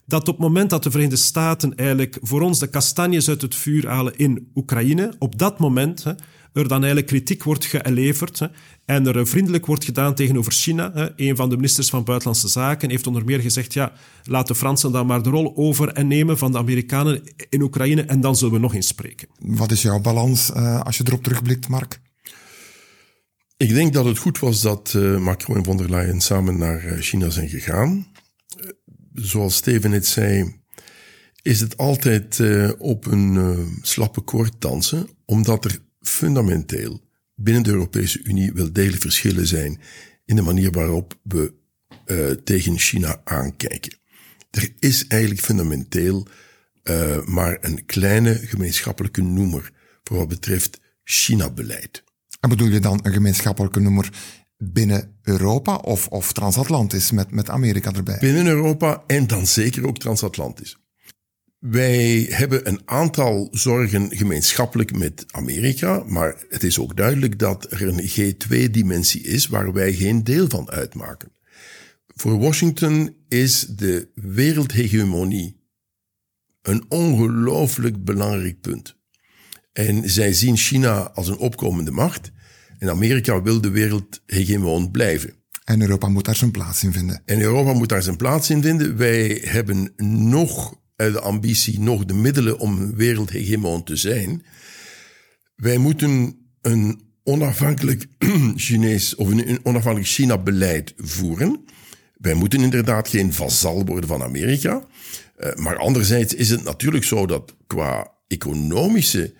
dat 0.06 0.28
op 0.28 0.34
het 0.34 0.46
moment 0.46 0.70
dat 0.70 0.82
de 0.82 0.90
Verenigde 0.90 1.16
Staten 1.16 1.76
eigenlijk 1.76 2.18
voor 2.22 2.40
ons 2.40 2.58
de 2.58 2.66
kastanjes 2.66 3.28
uit 3.28 3.42
het 3.42 3.54
vuur 3.54 3.88
halen 3.88 4.16
in 4.16 4.50
Oekraïne, 4.54 5.14
op 5.18 5.38
dat 5.38 5.58
moment 5.58 6.04
hè, 6.04 6.12
er 6.52 6.68
dan 6.68 6.78
eigenlijk 6.78 7.06
kritiek 7.06 7.42
wordt 7.42 7.64
geleverd 7.64 8.38
hè, 8.38 8.46
en 8.84 9.06
er 9.06 9.26
vriendelijk 9.26 9.66
wordt 9.66 9.84
gedaan 9.84 10.14
tegenover 10.14 10.52
China. 10.52 10.90
Hè. 10.94 11.08
Een 11.16 11.36
van 11.36 11.48
de 11.48 11.56
ministers 11.56 11.88
van 11.88 12.04
Buitenlandse 12.04 12.48
Zaken 12.48 12.90
heeft 12.90 13.06
onder 13.06 13.24
meer 13.24 13.40
gezegd, 13.40 13.72
ja, 13.72 13.92
laat 14.24 14.46
de 14.46 14.54
Fransen 14.54 14.92
dan 14.92 15.06
maar 15.06 15.22
de 15.22 15.30
rol 15.30 15.52
over 15.56 15.88
en 15.88 16.06
nemen 16.06 16.38
van 16.38 16.52
de 16.52 16.58
Amerikanen 16.58 17.22
in 17.48 17.62
Oekraïne 17.62 18.02
en 18.02 18.20
dan 18.20 18.36
zullen 18.36 18.54
we 18.54 18.60
nog 18.60 18.74
eens 18.74 18.86
spreken. 18.86 19.28
Wat 19.38 19.70
is 19.70 19.82
jouw 19.82 20.00
balans 20.00 20.52
als 20.82 20.96
je 20.96 21.04
erop 21.06 21.22
terugblikt, 21.22 21.68
Mark? 21.68 22.00
Ik 23.62 23.74
denk 23.74 23.92
dat 23.92 24.04
het 24.04 24.18
goed 24.18 24.38
was 24.38 24.60
dat 24.60 24.92
uh, 24.96 25.18
Macron 25.18 25.56
en 25.56 25.64
von 25.64 25.76
der 25.76 25.90
Leyen 25.90 26.20
samen 26.20 26.58
naar 26.58 26.84
uh, 26.84 27.00
China 27.00 27.30
zijn 27.30 27.48
gegaan. 27.48 28.06
Uh, 28.60 28.70
zoals 29.12 29.56
Steven 29.56 29.90
net 29.90 30.06
zei, 30.06 30.60
is 31.42 31.60
het 31.60 31.76
altijd 31.76 32.40
op 32.78 33.06
een 33.06 33.66
slappe 33.82 34.20
koord 34.20 34.52
dansen, 34.58 35.08
omdat 35.24 35.64
er 35.64 35.78
fundamenteel 36.00 37.00
binnen 37.34 37.62
de 37.62 37.70
Europese 37.70 38.22
Unie 38.22 38.52
wel 38.52 38.72
degelijk 38.72 39.02
verschillen 39.02 39.46
zijn 39.46 39.80
in 40.24 40.36
de 40.36 40.42
manier 40.42 40.70
waarop 40.70 41.18
we 41.22 41.54
tegen 42.44 42.78
China 42.78 43.20
aankijken. 43.24 43.98
Er 44.50 44.72
is 44.78 45.06
eigenlijk 45.06 45.42
fundamenteel 45.42 46.26
maar 47.24 47.58
een 47.60 47.84
kleine 47.86 48.34
gemeenschappelijke 48.34 49.22
noemer 49.22 49.70
voor 50.02 50.16
wat 50.16 50.28
betreft 50.28 50.80
China-beleid. 51.04 52.04
En 52.42 52.48
bedoel 52.48 52.68
je 52.68 52.80
dan 52.80 53.00
een 53.02 53.12
gemeenschappelijke 53.12 53.80
noemer 53.80 54.12
binnen 54.56 55.18
Europa 55.22 55.76
of, 55.76 56.08
of 56.08 56.32
transatlantisch 56.32 57.10
met, 57.10 57.30
met 57.30 57.50
Amerika 57.50 57.92
erbij? 57.92 58.18
Binnen 58.20 58.46
Europa 58.46 59.02
en 59.06 59.26
dan 59.26 59.46
zeker 59.46 59.86
ook 59.86 59.98
transatlantisch. 59.98 60.78
Wij 61.58 62.26
hebben 62.30 62.68
een 62.68 62.80
aantal 62.84 63.48
zorgen 63.50 64.16
gemeenschappelijk 64.16 64.96
met 64.96 65.24
Amerika, 65.30 66.02
maar 66.06 66.44
het 66.48 66.62
is 66.62 66.78
ook 66.78 66.96
duidelijk 66.96 67.38
dat 67.38 67.72
er 67.72 67.88
een 67.88 68.08
G2-dimensie 68.08 69.22
is 69.22 69.46
waar 69.46 69.72
wij 69.72 69.92
geen 69.92 70.24
deel 70.24 70.48
van 70.48 70.70
uitmaken. 70.70 71.32
Voor 72.06 72.38
Washington 72.38 73.16
is 73.28 73.60
de 73.60 74.08
wereldhegemonie 74.14 75.60
een 76.62 76.84
ongelooflijk 76.88 78.04
belangrijk 78.04 78.60
punt. 78.60 79.00
En 79.72 80.10
zij 80.10 80.32
zien 80.32 80.56
China 80.56 81.10
als 81.14 81.28
een 81.28 81.38
opkomende 81.38 81.90
macht. 81.90 82.30
En 82.78 82.90
Amerika 82.90 83.42
wil 83.42 83.60
de 83.60 83.70
wereld 83.70 84.22
hegemoon 84.26 84.90
blijven. 84.90 85.34
En 85.64 85.80
Europa 85.80 86.08
moet 86.08 86.24
daar 86.24 86.36
zijn 86.36 86.50
plaats 86.50 86.82
in 86.82 86.92
vinden. 86.92 87.22
En 87.24 87.40
Europa 87.40 87.72
moet 87.72 87.88
daar 87.88 88.02
zijn 88.02 88.16
plaats 88.16 88.50
in 88.50 88.62
vinden. 88.62 88.96
Wij 88.96 89.42
hebben 89.44 89.92
nog 89.96 90.80
de 90.96 91.20
ambitie, 91.20 91.80
nog 91.80 92.04
de 92.04 92.14
middelen 92.14 92.58
om 92.58 92.94
wereldhegemoon 92.94 93.84
te 93.84 93.96
zijn. 93.96 94.44
Wij 95.56 95.78
moeten 95.78 96.36
een 96.60 97.00
onafhankelijk 97.24 98.06
Chinees 98.56 99.14
of 99.14 99.28
een 99.28 99.60
onafhankelijk 99.62 100.10
China-beleid 100.10 100.94
voeren. 100.96 101.64
Wij 102.16 102.34
moeten 102.34 102.60
inderdaad 102.60 103.08
geen 103.08 103.32
vazal 103.32 103.84
worden 103.84 104.08
van 104.08 104.22
Amerika. 104.22 104.86
Eh, 105.36 105.54
maar 105.54 105.76
anderzijds 105.76 106.34
is 106.34 106.50
het 106.50 106.64
natuurlijk 106.64 107.04
zo 107.04 107.26
dat 107.26 107.56
qua 107.66 108.10
economische 108.26 109.34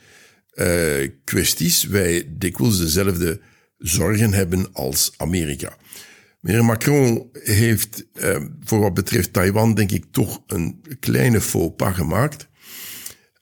uh, 0.55 1.09
kwesties 1.25 1.85
wij 1.85 2.33
dikwijls 2.37 2.79
dezelfde 2.79 3.41
zorgen 3.79 4.33
hebben 4.33 4.73
als 4.73 5.13
Amerika. 5.17 5.77
Meneer 6.41 6.65
Macron 6.65 7.29
heeft 7.33 8.05
uh, 8.15 8.37
voor 8.61 8.81
wat 8.81 8.95
betreft 8.95 9.33
Taiwan 9.33 9.75
denk 9.75 9.91
ik 9.91 10.05
toch 10.11 10.43
een 10.47 10.85
kleine 11.01 11.41
faux 11.41 11.75
pas 11.77 11.95
gemaakt. 11.95 12.49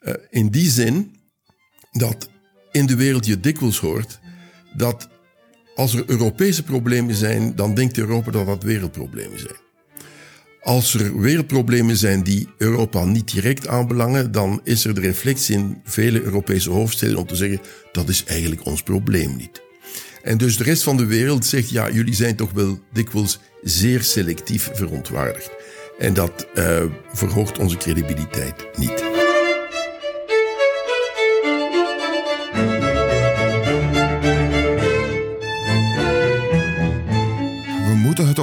Uh, 0.00 0.14
in 0.30 0.48
die 0.50 0.70
zin 0.70 1.16
dat 1.92 2.28
in 2.70 2.86
de 2.86 2.96
wereld 2.96 3.26
je 3.26 3.40
dikwijls 3.40 3.78
hoort 3.78 4.20
dat 4.76 5.08
als 5.74 5.94
er 5.94 6.04
Europese 6.06 6.62
problemen 6.62 7.14
zijn, 7.14 7.56
dan 7.56 7.74
denkt 7.74 7.98
Europa 7.98 8.30
dat 8.30 8.46
dat 8.46 8.62
wereldproblemen 8.62 9.38
zijn. 9.38 9.69
Als 10.62 10.94
er 10.94 11.20
wereldproblemen 11.20 11.96
zijn 11.96 12.22
die 12.22 12.48
Europa 12.58 13.04
niet 13.04 13.32
direct 13.32 13.68
aanbelangen, 13.68 14.32
dan 14.32 14.60
is 14.64 14.84
er 14.84 14.94
de 14.94 15.00
reflectie 15.00 15.56
in 15.56 15.80
vele 15.84 16.22
Europese 16.22 16.70
hoofdsteden 16.70 17.16
om 17.16 17.26
te 17.26 17.36
zeggen 17.36 17.60
dat 17.92 18.08
is 18.08 18.24
eigenlijk 18.24 18.64
ons 18.64 18.82
probleem 18.82 19.36
niet. 19.36 19.62
En 20.22 20.38
dus 20.38 20.56
de 20.56 20.64
rest 20.64 20.82
van 20.82 20.96
de 20.96 21.06
wereld 21.06 21.46
zegt 21.46 21.70
ja, 21.70 21.90
jullie 21.90 22.14
zijn 22.14 22.36
toch 22.36 22.52
wel 22.52 22.78
dikwijls 22.92 23.38
zeer 23.62 24.02
selectief 24.02 24.70
verontwaardigd. 24.72 25.50
En 25.98 26.14
dat 26.14 26.46
uh, 26.54 26.82
verhoogt 27.12 27.58
onze 27.58 27.76
credibiliteit 27.76 28.66
niet. 28.76 29.09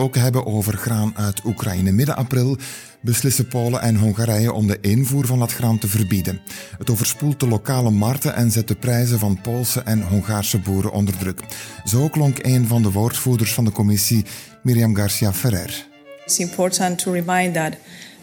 Ook 0.08 0.16
hebben 0.16 0.46
over 0.46 0.74
graan 0.74 1.14
uit 1.16 1.44
Oekraïne. 1.46 1.92
Midden 1.92 2.16
april 2.16 2.58
beslissen 3.02 3.48
Polen 3.48 3.82
en 3.82 3.96
Hongarije 3.96 4.54
om 4.54 4.68
de 4.68 4.78
invoer 4.82 5.26
van 5.26 5.40
dat 5.40 5.54
graan 5.54 5.78
te 5.78 5.88
verbieden. 5.88 6.40
Het 6.78 6.90
overspoelt 6.90 7.40
de 7.40 7.48
lokale 7.48 7.92
markten 7.92 8.36
en 8.36 8.52
zet 8.52 8.68
de 8.68 8.76
prijzen 8.76 9.20
van 9.20 9.42
Poolse 9.42 9.82
en 9.82 10.02
Hongaarse 10.02 10.60
boeren 10.60 10.92
onder 10.92 11.18
druk. 11.18 11.42
Zo 11.86 12.08
klonk 12.08 12.38
een 12.42 12.68
van 12.68 12.82
de 12.82 12.92
woordvoerders 12.92 13.54
van 13.54 13.66
de 13.66 13.72
commissie, 13.72 14.26
Miriam 14.64 14.96
Garcia 14.96 15.34
Ferrer. 15.34 15.86
It's 16.26 16.38
important 16.38 17.00
to 17.00 17.12
remind 17.12 17.54
that 17.54 17.74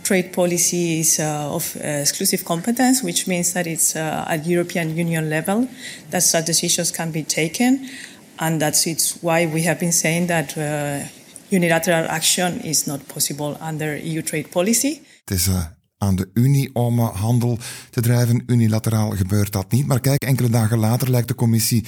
trade 0.01 0.29
policy 0.29 0.77
is 0.77 1.19
uh, 1.19 1.51
of 1.55 1.75
uh, 1.75 2.01
exclusive 2.01 2.45
competence, 2.45 3.03
which 3.03 3.27
means 3.27 3.53
that 3.53 3.67
it's 3.67 3.95
uh, 3.95 4.31
at 4.31 4.47
European 4.47 4.99
Union 4.99 5.29
level 5.29 5.69
that 6.09 6.23
such 6.23 6.45
decisions 6.45 6.91
can 6.91 7.11
be 7.11 7.25
taken. 7.25 7.89
And 8.37 8.61
that's 8.61 8.87
it's 8.87 9.17
why 9.21 9.47
we 9.53 9.63
have 9.63 9.79
been 9.79 9.93
saying 9.93 10.27
that 10.27 10.57
uh, 10.57 11.23
unilateral 11.55 12.07
action 12.07 12.63
is 12.63 12.85
not 12.85 13.07
possible 13.07 13.57
under 13.69 14.05
EU 14.05 14.23
trade 14.23 14.49
policy. 14.49 14.99
Het 15.25 15.39
is 15.39 15.47
uh, 15.47 15.65
aan 15.99 16.17
de 16.17 16.31
Unie 16.35 16.75
om 16.75 16.99
uh, 16.99 17.15
handel 17.15 17.59
te 17.91 18.01
drijven. 18.01 18.43
Unilateraal 18.47 19.11
gebeurt 19.11 19.53
dat 19.53 19.73
niet. 19.73 19.87
Maar 19.87 20.01
kijk, 20.01 20.25
enkele 20.25 20.49
dagen 20.49 20.79
later 20.79 21.11
lijkt 21.11 21.29
de 21.29 21.35
commissie 21.35 21.85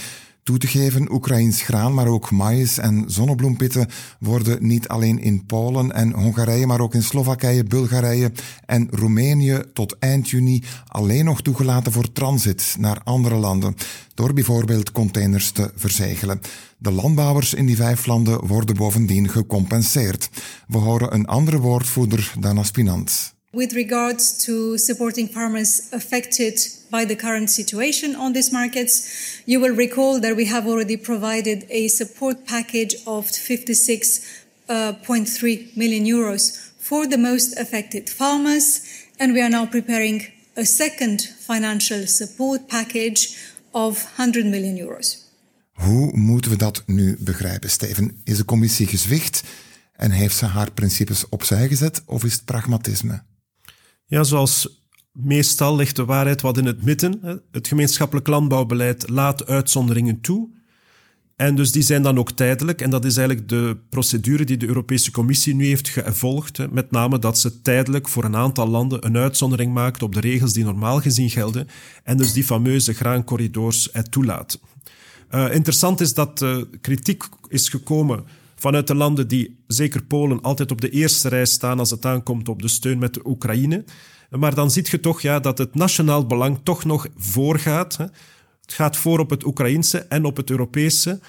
toe 0.47 0.59
te 0.59 0.67
geven. 0.67 1.13
Oekraïns 1.13 1.63
graan, 1.63 1.95
maar 1.95 2.07
ook 2.07 2.31
maïs 2.31 2.79
en 2.79 3.05
zonnebloempitten 3.07 3.89
worden 4.19 4.67
niet 4.67 4.89
alleen 4.89 5.19
in 5.19 5.47
Polen 5.47 5.93
en 5.93 6.13
Hongarije, 6.13 6.67
maar 6.67 6.81
ook 6.81 6.95
in 6.95 7.03
Slowakije, 7.03 7.65
Bulgarije 7.65 8.33
en 8.67 8.89
Roemenië 8.91 9.63
tot 9.73 9.99
eind 9.99 10.29
juni 10.29 10.63
alleen 10.87 11.25
nog 11.25 11.43
toegelaten 11.43 11.93
voor 11.93 12.13
transit 12.13 12.77
naar 12.79 13.01
andere 13.05 13.35
landen, 13.35 13.75
door 14.15 14.33
bijvoorbeeld 14.33 14.93
containers 14.93 15.51
te 15.51 15.71
verzegelen. 15.75 16.41
De 16.79 16.91
landbouwers 16.91 17.55
in 17.55 17.67
die 17.67 17.77
vijf 17.77 18.07
landen 18.07 18.47
worden 18.47 18.77
bovendien 18.77 19.29
gecompenseerd. 19.29 20.31
We 20.69 20.79
horen 20.79 21.15
een 21.15 21.27
andere 21.27 21.59
woordvoerder, 21.59 22.33
Dana 22.39 22.63
Spinant. 22.63 23.36
With 23.57 23.73
regards 23.73 24.45
to 24.45 24.77
supporting 24.77 25.29
farmers 25.29 25.89
affected 25.91 26.59
by 26.91 27.07
the 27.07 27.17
current 27.17 27.49
situation 27.49 28.15
on 28.15 28.35
these 28.35 28.53
markets, 28.53 29.41
you 29.47 29.61
will 29.61 29.75
recall 29.75 30.21
that 30.21 30.37
we 30.37 30.45
have 30.45 30.67
already 30.67 30.99
provided 30.99 31.65
a 31.71 31.89
support 31.89 32.45
package 32.45 32.97
of 33.07 33.25
56.3 33.25 34.69
uh, 34.69 34.93
euros 36.05 36.71
for 36.79 37.07
the 37.07 37.17
most 37.17 37.59
affected 37.59 38.11
farmers, 38.11 38.83
and 39.19 39.33
we 39.33 39.41
are 39.41 39.49
now 39.49 39.65
preparing 39.65 40.27
a 40.55 40.67
second 40.67 41.23
financial 41.23 42.07
support 42.07 42.69
package 42.69 43.39
of 43.73 44.05
100 44.19 44.45
million 44.45 44.77
euros. 44.77 45.17
Hoe 45.73 46.17
moeten 46.17 46.51
we 46.51 46.57
dat 46.57 46.83
nu 46.87 47.17
begrijpen, 47.21 47.71
Steven? 47.71 48.21
Is 48.25 48.37
de 48.37 48.45
commissie 48.45 48.87
gezwicht 48.87 49.43
en 49.93 50.11
heeft 50.11 50.37
ze 50.37 50.45
haar 50.47 50.73
principes 50.73 51.29
opzij 51.29 51.69
gezet 51.69 52.03
of 52.07 52.25
is 52.25 52.33
het 52.33 52.45
pragmatisme? 52.45 53.23
Ja, 54.07 54.25
zoals 54.25 54.85
meestal 55.13 55.77
ligt 55.77 55.97
de 55.97 56.05
waarheid 56.05 56.41
wat 56.41 56.59
in 56.59 56.65
het 56.65 56.83
midden. 56.83 57.43
Het 57.51 57.69
gemeenschappelijk 57.69 58.27
landbouwbeleid 58.27 59.09
laat 59.09 59.47
uitzonderingen 59.47 60.21
toe. 60.21 60.49
En 61.37 61.55
dus 61.55 61.73
die 61.73 61.83
zijn 61.83 62.03
dan 62.03 62.19
ook 62.19 62.31
tijdelijk. 62.31 62.81
En 62.81 62.91
dat 62.91 63.05
is 63.05 63.17
eigenlijk 63.17 63.49
de 63.49 63.77
procedure 63.91 64.45
die 64.45 64.57
de 64.57 64.67
Europese 64.67 65.11
Commissie 65.11 65.55
nu 65.55 65.67
heeft 65.67 65.89
gevolgd. 65.89 66.71
Met 66.71 66.91
name 66.91 67.19
dat 67.19 67.39
ze 67.39 67.63
tijdelijk 67.63 68.09
voor 68.09 68.25
een 68.25 68.37
aantal 68.37 68.69
landen 68.69 69.07
een 69.07 69.17
uitzondering 69.17 69.73
maakt 69.73 70.03
op 70.03 70.15
de 70.15 70.21
regels 70.21 70.53
die 70.53 70.65
normaal 70.65 71.01
gezien 71.01 71.31
gelden. 71.31 71.69
En 72.05 72.17
dus 72.17 72.33
die 72.33 72.45
fameuze 72.45 72.95
graancorridors 72.95 73.91
toelaat. 74.11 74.61
Uh, 75.31 75.55
interessant 75.55 76.01
is 76.01 76.15
dat 76.15 76.43
uh, 76.43 76.63
kritiek 76.81 77.25
is 77.49 77.69
gekomen 77.69 78.25
vanuit 78.67 78.87
de 78.87 78.95
landen 78.95 79.29
die, 79.29 79.65
zeker 79.67 80.05
Polen, 80.05 80.43
altijd 80.43 80.71
op 80.71 80.81
de 80.81 80.91
eerste 80.91 81.29
rij 81.29 81.45
staan 81.45 81.79
als 81.79 81.91
het 81.91 82.05
aankomt 82.05 82.49
op 82.49 82.63
de 82.63 82.69
steun 82.69 82.99
met 82.99 83.15
de 83.15 83.21
Oekraïne. 83.25 83.85
Maar 84.31 84.55
dan 84.55 84.71
zie 84.71 84.87
je 84.91 85.01
toch 85.01 85.21
ja, 85.21 85.41
dat 85.41 85.59
het 85.59 85.75
nationaal 85.75 86.27
belang 86.27 86.59
toch 86.63 86.85
nog 86.85 87.07
voorgaat. 87.17 87.97
Het 87.97 88.73
gaat 88.73 88.97
voor 88.97 89.19
op 89.19 89.31
het 89.31 89.45
Oekraïnse 89.45 89.99
en 89.99 90.25
op 90.25 90.37
het 90.37 90.51
Europese. 90.51 91.21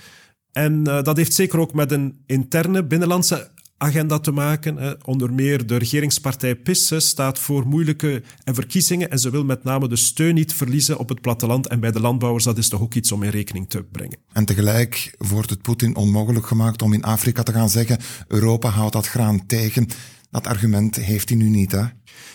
En 0.51 0.73
uh, 0.87 1.01
dat 1.03 1.17
heeft 1.17 1.33
zeker 1.33 1.59
ook 1.59 1.73
met 1.73 1.91
een 1.91 2.23
interne 2.25 2.83
binnenlandse 2.83 3.51
agenda 3.77 4.19
te 4.19 4.31
maken. 4.31 5.05
Onder 5.05 5.33
meer 5.33 5.67
de 5.67 5.77
regeringspartij 5.77 6.55
PIS 6.55 6.91
staat 6.97 7.39
voor 7.39 7.67
moeilijke 7.67 8.23
verkiezingen 8.43 9.11
en 9.11 9.19
ze 9.19 9.29
wil 9.29 9.43
met 9.43 9.63
name 9.63 9.87
de 9.87 9.95
steun 9.95 10.33
niet 10.33 10.53
verliezen 10.53 10.97
op 10.97 11.09
het 11.09 11.21
platteland 11.21 11.67
en 11.67 11.79
bij 11.79 11.91
de 11.91 11.99
landbouwers. 11.99 12.43
Dat 12.43 12.57
is 12.57 12.69
toch 12.69 12.81
ook 12.81 12.93
iets 12.93 13.11
om 13.11 13.23
in 13.23 13.29
rekening 13.29 13.69
te 13.69 13.83
brengen. 13.83 14.17
En 14.33 14.45
tegelijk 14.45 15.15
wordt 15.17 15.49
het 15.49 15.61
Poetin 15.61 15.95
onmogelijk 15.95 16.47
gemaakt 16.47 16.81
om 16.81 16.93
in 16.93 17.03
Afrika 17.03 17.43
te 17.43 17.51
gaan 17.51 17.69
zeggen 17.69 17.99
Europa 18.27 18.69
houdt 18.69 18.93
dat 18.93 19.07
graan 19.07 19.45
tegen. 19.45 19.87
Dat 20.31 20.47
argument 20.47 20.95
heeft 20.95 21.29
hij 21.29 21.37
nu 21.37 21.49
niet, 21.49 21.71
hè? 21.71 21.83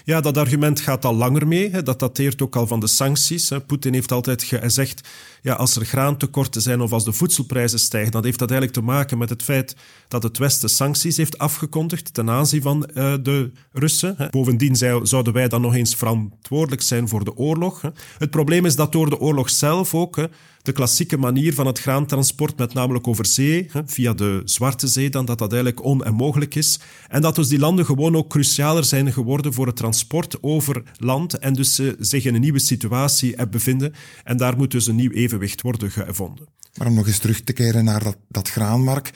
Ja, 0.04 0.20
dat 0.20 0.36
argument 0.36 0.80
gaat 0.80 1.04
al 1.04 1.14
langer 1.14 1.48
mee. 1.48 1.82
Dat 1.82 1.98
dateert 1.98 2.42
ook 2.42 2.56
al 2.56 2.66
van 2.66 2.80
de 2.80 2.86
sancties. 2.86 3.50
Poetin 3.66 3.92
heeft 3.92 4.12
altijd 4.12 4.42
gezegd, 4.42 5.08
ja, 5.42 5.54
als 5.54 5.76
er 5.76 5.84
graantekorten 5.84 6.62
zijn 6.62 6.80
of 6.80 6.92
als 6.92 7.04
de 7.04 7.12
voedselprijzen 7.12 7.78
stijgen, 7.78 8.12
dan 8.12 8.24
heeft 8.24 8.38
dat 8.38 8.50
eigenlijk 8.50 8.80
te 8.80 8.92
maken 8.92 9.18
met 9.18 9.28
het 9.28 9.42
feit 9.42 9.76
dat 10.08 10.22
het 10.22 10.38
Westen 10.38 10.68
sancties 10.68 11.16
heeft 11.16 11.38
afgekondigd 11.38 12.14
ten 12.14 12.30
aanzien 12.30 12.62
van 12.62 12.88
uh, 12.94 13.14
de 13.22 13.52
Russen. 13.72 14.16
Bovendien 14.30 14.76
zouden 15.02 15.32
wij 15.32 15.48
dan 15.48 15.60
nog 15.60 15.74
eens 15.74 15.94
verantwoordelijk 15.94 16.82
zijn 16.82 17.08
voor 17.08 17.24
de 17.24 17.36
oorlog. 17.36 17.82
Het 18.18 18.30
probleem 18.30 18.66
is 18.66 18.76
dat 18.76 18.92
door 18.92 19.10
de 19.10 19.18
oorlog 19.18 19.50
zelf 19.50 19.94
ook 19.94 20.28
de 20.62 20.72
klassieke 20.72 21.16
manier 21.16 21.54
van 21.54 21.66
het 21.66 21.78
graantransport, 21.78 22.58
met 22.58 22.74
namelijk 22.74 23.08
over 23.08 23.26
zee, 23.26 23.70
via 23.86 24.12
de 24.12 24.42
Zwarte 24.44 24.86
Zee, 24.86 25.10
dan 25.10 25.24
dat 25.24 25.38
dat 25.38 25.52
eigenlijk 25.52 25.84
onmogelijk 25.84 26.54
is. 26.54 26.80
En 27.08 27.22
dat 27.22 27.34
dus 27.34 27.48
die 27.48 27.58
landen 27.58 27.84
gewoon 27.84 28.16
ook 28.16 28.28
crucialer 28.28 28.84
zijn 28.84 29.12
geworden 29.12 29.52
voor 29.52 29.66
het 29.66 29.76
transport 29.76 30.42
over 30.42 30.82
land 30.96 31.38
en 31.38 31.52
dus 31.52 31.74
ze 31.74 31.96
zich 31.98 32.24
in 32.24 32.34
een 32.34 32.40
nieuwe 32.40 32.58
situatie 32.58 33.46
bevinden. 33.46 33.94
En 34.24 34.36
daar 34.36 34.56
moet 34.56 34.70
dus 34.70 34.86
een 34.86 34.96
nieuw 34.96 35.10
evenwicht 35.10 35.62
worden 35.62 35.90
gevonden. 35.90 36.46
Maar 36.76 36.86
om 36.86 36.94
nog 36.94 37.06
eens 37.06 37.18
terug 37.18 37.40
te 37.40 37.52
keren 37.52 37.84
naar 37.84 38.14
dat, 38.28 38.48
graanmark. 38.48 39.10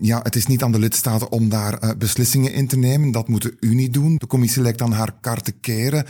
Ja, 0.00 0.20
het 0.22 0.36
is 0.36 0.46
niet 0.46 0.62
aan 0.62 0.72
de 0.72 0.78
lidstaten 0.78 1.30
om 1.32 1.48
daar 1.48 1.84
uh, 1.84 1.90
beslissingen 1.98 2.52
in 2.52 2.68
te 2.68 2.76
nemen. 2.76 3.10
Dat 3.10 3.28
moet 3.28 3.42
de 3.42 3.56
Unie 3.60 3.90
doen. 3.90 4.16
De 4.16 4.26
commissie 4.26 4.62
lijkt 4.62 4.78
dan 4.78 4.92
haar 4.92 5.14
kar 5.20 5.40
te 5.42 5.52
keren. 5.52 6.06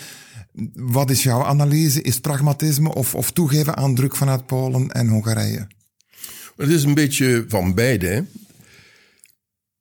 Wat 0.75 1.11
is 1.11 1.23
jouw 1.23 1.45
analyse? 1.45 2.03
Is 2.03 2.13
het 2.13 2.23
pragmatisme 2.23 2.95
of, 2.95 3.15
of 3.15 3.31
toegeven 3.31 3.77
aan 3.77 3.95
druk 3.95 4.17
vanuit 4.17 4.47
Polen 4.47 4.91
en 4.91 5.09
Hongarije? 5.09 5.67
Het 6.57 6.69
is 6.69 6.85
een 6.85 6.95
beetje 6.95 7.45
van 7.49 7.75
beide. 7.75 8.25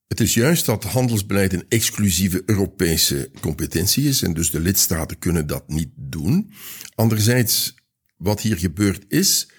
Het 0.07 0.19
is 0.19 0.33
juist 0.33 0.65
dat 0.65 0.83
handelsbeleid 0.83 1.53
een 1.53 1.65
exclusieve 1.69 2.43
Europese 2.45 3.31
competentie 3.39 4.07
is 4.07 4.21
en 4.21 4.33
dus 4.33 4.51
de 4.51 4.59
lidstaten 4.59 5.19
kunnen 5.19 5.47
dat 5.47 5.67
niet 5.67 5.89
doen. 5.95 6.51
Anderzijds, 6.95 7.75
wat 8.17 8.41
hier 8.41 8.57
gebeurd 8.57 9.05
is, 9.07 9.49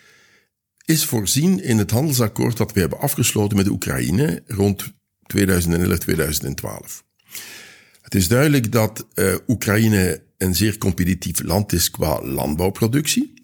is 0.84 1.04
voorzien 1.04 1.62
in 1.62 1.78
het 1.78 1.90
handelsakkoord 1.90 2.56
dat 2.56 2.72
we 2.72 2.80
hebben 2.80 3.00
afgesloten 3.00 3.56
met 3.56 3.66
de 3.66 3.72
Oekraïne 3.72 4.42
rond 4.46 4.92
2011-2012. 5.36 7.02
Het 8.02 8.14
is 8.14 8.28
duidelijk 8.28 8.72
dat 8.72 9.06
uh, 9.14 9.34
Oekraïne 9.48 10.22
een 10.38 10.54
zeer 10.54 10.78
competitief 10.78 11.42
land 11.42 11.72
is 11.72 11.90
qua 11.90 12.22
landbouwproductie. 12.24 13.34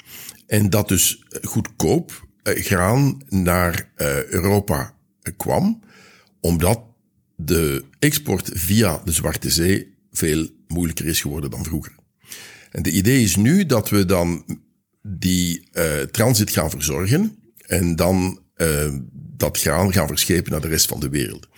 En 0.46 0.70
dat 0.70 0.88
dus 0.88 1.24
goedkoop 1.42 2.26
uh, 2.42 2.64
graan 2.64 3.22
naar 3.28 3.92
uh, 3.96 4.24
Europa 4.24 4.94
kwam, 5.36 5.82
omdat 6.40 6.82
de 7.36 7.84
export 7.98 8.50
via 8.54 9.00
de 9.04 9.12
Zwarte 9.12 9.50
Zee 9.50 9.94
veel 10.10 10.48
moeilijker 10.66 11.06
is 11.06 11.20
geworden 11.20 11.50
dan 11.50 11.64
vroeger. 11.64 11.94
En 12.70 12.82
de 12.82 12.90
idee 12.90 13.22
is 13.22 13.36
nu 13.36 13.66
dat 13.66 13.88
we 13.88 14.04
dan 14.04 14.44
die 15.02 15.70
transit 16.10 16.50
gaan 16.50 16.70
verzorgen 16.70 17.38
en 17.56 17.96
dan 17.96 18.42
dat 19.36 19.58
graan 19.58 19.92
gaan 19.92 20.06
verschepen 20.06 20.52
naar 20.52 20.60
de 20.60 20.68
rest 20.68 20.86
van 20.86 21.00
de 21.00 21.08
wereld. 21.08 21.48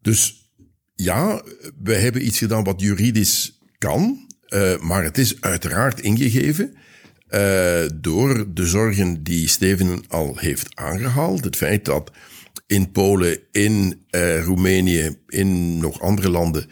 Dus 0.00 0.45
ja, 0.96 1.42
we 1.82 1.94
hebben 1.94 2.26
iets 2.26 2.38
gedaan 2.38 2.64
wat 2.64 2.80
juridisch 2.80 3.58
kan, 3.78 4.26
uh, 4.48 4.78
maar 4.78 5.04
het 5.04 5.18
is 5.18 5.40
uiteraard 5.40 6.00
ingegeven 6.00 6.76
door 7.94 8.54
de 8.54 8.66
zorgen 8.66 9.22
die 9.22 9.48
Steven 9.48 10.04
al 10.08 10.36
heeft 10.36 10.76
aangehaald. 10.76 11.44
Het 11.44 11.56
feit 11.56 11.84
dat 11.84 12.10
in 12.66 12.90
Polen, 12.90 13.38
in 13.52 14.04
uh, 14.10 14.44
Roemenië, 14.44 15.16
in 15.26 15.78
nog 15.78 16.00
andere 16.00 16.28
landen, 16.28 16.66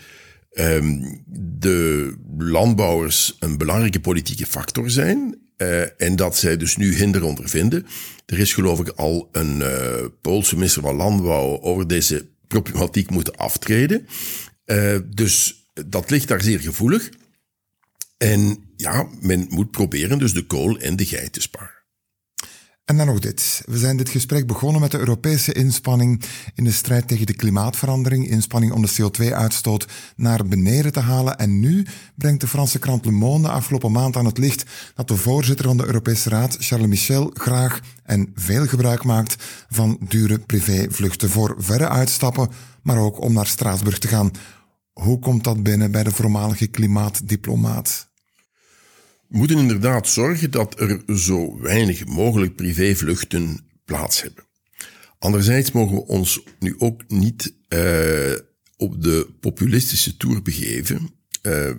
um, 0.52 1.22
de 1.58 2.14
landbouwers 2.38 3.36
een 3.38 3.58
belangrijke 3.58 4.00
politieke 4.00 4.46
factor 4.46 4.90
zijn. 4.90 5.38
En 5.96 6.16
dat 6.16 6.36
zij 6.36 6.56
dus 6.56 6.76
nu 6.76 6.94
hinder 6.94 7.24
ondervinden. 7.24 7.86
Er 8.26 8.38
is 8.38 8.52
geloof 8.52 8.80
ik 8.80 8.88
al 8.88 9.28
een 9.32 9.62
Poolse 10.20 10.54
minister 10.54 10.82
van 10.82 10.96
Landbouw 10.96 11.60
over 11.60 11.86
deze 11.86 12.28
problematiek 12.62 13.10
moeten 13.10 13.36
aftreden. 13.36 14.06
Uh, 14.66 14.98
dus 15.06 15.66
dat 15.88 16.10
ligt 16.10 16.28
daar 16.28 16.42
zeer 16.42 16.60
gevoelig. 16.60 17.10
En 18.16 18.64
ja, 18.76 19.08
men 19.20 19.46
moet 19.48 19.70
proberen 19.70 20.18
dus 20.18 20.32
de 20.32 20.46
kool 20.46 20.78
en 20.78 20.96
de 20.96 21.04
geit 21.04 21.32
te 21.32 21.40
sparen. 21.40 21.73
En 22.84 22.96
dan 22.96 23.06
nog 23.06 23.18
dit. 23.18 23.62
We 23.66 23.78
zijn 23.78 23.96
dit 23.96 24.08
gesprek 24.08 24.46
begonnen 24.46 24.80
met 24.80 24.90
de 24.90 24.98
Europese 24.98 25.52
inspanning 25.52 26.24
in 26.54 26.64
de 26.64 26.72
strijd 26.72 27.08
tegen 27.08 27.26
de 27.26 27.34
klimaatverandering, 27.34 28.28
inspanning 28.28 28.72
om 28.72 28.82
de 28.82 28.92
CO2-uitstoot 29.00 29.88
naar 30.16 30.46
beneden 30.46 30.92
te 30.92 31.00
halen. 31.00 31.38
En 31.38 31.60
nu 31.60 31.86
brengt 32.16 32.40
de 32.40 32.48
Franse 32.48 32.78
krant 32.78 33.04
Le 33.04 33.10
Monde 33.10 33.48
afgelopen 33.48 33.92
maand 33.92 34.16
aan 34.16 34.24
het 34.24 34.38
licht 34.38 34.64
dat 34.94 35.08
de 35.08 35.16
voorzitter 35.16 35.64
van 35.64 35.76
de 35.76 35.86
Europese 35.86 36.28
Raad, 36.28 36.56
Charles 36.58 36.88
Michel, 36.88 37.30
graag 37.34 37.80
en 38.02 38.30
veel 38.34 38.66
gebruik 38.66 39.04
maakt 39.04 39.44
van 39.68 39.98
dure 40.08 40.38
privévluchten 40.38 41.30
voor 41.30 41.54
verre 41.58 41.88
uitstappen, 41.88 42.48
maar 42.82 42.98
ook 42.98 43.20
om 43.20 43.32
naar 43.32 43.46
Straatsburg 43.46 43.98
te 43.98 44.08
gaan. 44.08 44.30
Hoe 44.92 45.18
komt 45.18 45.44
dat 45.44 45.62
binnen 45.62 45.90
bij 45.90 46.02
de 46.02 46.10
voormalige 46.10 46.66
klimaatdiplomaat? 46.66 48.12
Moeten 49.34 49.58
inderdaad 49.58 50.08
zorgen 50.08 50.50
dat 50.50 50.80
er 50.80 51.18
zo 51.18 51.60
weinig 51.60 52.06
mogelijk 52.06 52.54
privévluchten 52.54 53.60
plaats 53.84 54.22
hebben. 54.22 54.44
Anderzijds 55.18 55.72
mogen 55.72 55.94
we 55.94 56.06
ons 56.06 56.42
nu 56.58 56.74
ook 56.78 57.02
niet 57.08 57.54
uh, 57.68 58.32
op 58.76 59.02
de 59.02 59.28
populistische 59.40 60.16
toer 60.16 60.42
begeven. 60.42 61.10
Uh, 61.42 61.70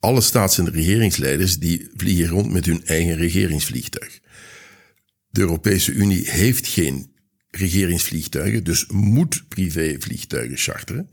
alle 0.00 0.20
staats- 0.20 0.58
en 0.58 0.70
regeringsleiders 0.70 1.58
die 1.58 1.90
vliegen 1.94 2.28
rond 2.28 2.52
met 2.52 2.66
hun 2.66 2.84
eigen 2.84 3.16
regeringsvliegtuig. 3.16 4.20
De 5.28 5.40
Europese 5.40 5.92
Unie 5.92 6.30
heeft 6.30 6.66
geen 6.66 7.12
regeringsvliegtuigen, 7.50 8.64
dus 8.64 8.86
moet 8.86 9.44
privévliegtuigen 9.48 10.56
charteren. 10.56 11.08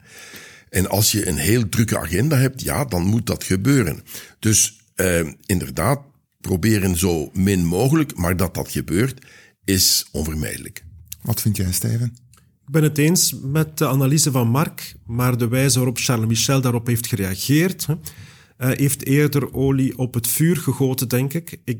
En 0.69 0.89
als 0.89 1.11
je 1.11 1.27
een 1.27 1.37
heel 1.37 1.69
drukke 1.69 1.97
agenda 1.97 2.37
hebt, 2.37 2.61
ja, 2.61 2.85
dan 2.85 3.05
moet 3.05 3.25
dat 3.25 3.43
gebeuren. 3.43 4.03
Dus 4.39 4.76
uh, 5.01 5.31
inderdaad 5.45 5.99
proberen 6.41 6.97
zo 6.97 7.29
min 7.33 7.65
mogelijk, 7.65 8.17
maar 8.17 8.37
dat 8.37 8.53
dat 8.53 8.71
gebeurt, 8.71 9.25
is 9.63 10.07
onvermijdelijk. 10.11 10.83
Wat 11.21 11.41
vind 11.41 11.57
jij, 11.57 11.71
Steven? 11.71 12.17
Ik 12.65 12.73
ben 12.73 12.83
het 12.83 12.97
eens 12.97 13.33
met 13.41 13.77
de 13.77 13.87
analyse 13.87 14.31
van 14.31 14.47
Mark, 14.47 14.95
maar 15.05 15.37
de 15.37 15.47
wijze 15.47 15.77
waarop 15.77 15.97
Charles 15.97 16.27
Michel 16.27 16.61
daarop 16.61 16.87
heeft 16.87 17.07
gereageerd, 17.07 17.85
hè, 17.85 17.93
uh, 17.93 18.77
heeft 18.77 19.05
eerder 19.05 19.53
olie 19.53 19.97
op 19.97 20.13
het 20.13 20.27
vuur 20.27 20.57
gegoten, 20.57 21.07
denk 21.07 21.33
ik. 21.33 21.59
Ik, 21.63 21.79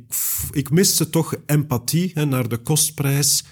ik 0.51 0.69
miste 0.69 1.09
toch 1.09 1.35
empathie 1.45 2.11
hè, 2.13 2.25
naar 2.25 2.49
de 2.49 2.57
kostprijs, 2.57 3.43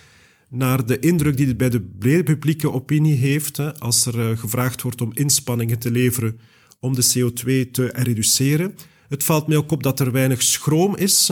naar 0.49 0.85
de 0.85 0.99
indruk 0.99 1.37
die 1.37 1.47
het 1.47 1.57
bij 1.57 1.69
de 1.69 1.81
brede 1.81 2.23
publieke 2.23 2.71
opinie 2.71 3.15
heeft, 3.15 3.57
hè, 3.57 3.79
als 3.79 4.05
er 4.05 4.29
uh, 4.29 4.37
gevraagd 4.37 4.81
wordt 4.81 5.01
om 5.01 5.11
inspanningen 5.13 5.79
te 5.79 5.91
leveren 5.91 6.39
om 6.79 6.95
de 6.95 7.13
CO2 7.13 7.71
te 7.71 7.85
reduceren. 7.93 8.75
Het 9.09 9.23
valt 9.23 9.47
mij 9.47 9.57
ook 9.57 9.71
op 9.71 9.83
dat 9.83 9.99
er 9.99 10.11
weinig 10.11 10.41
schroom 10.41 10.95
is 10.95 11.31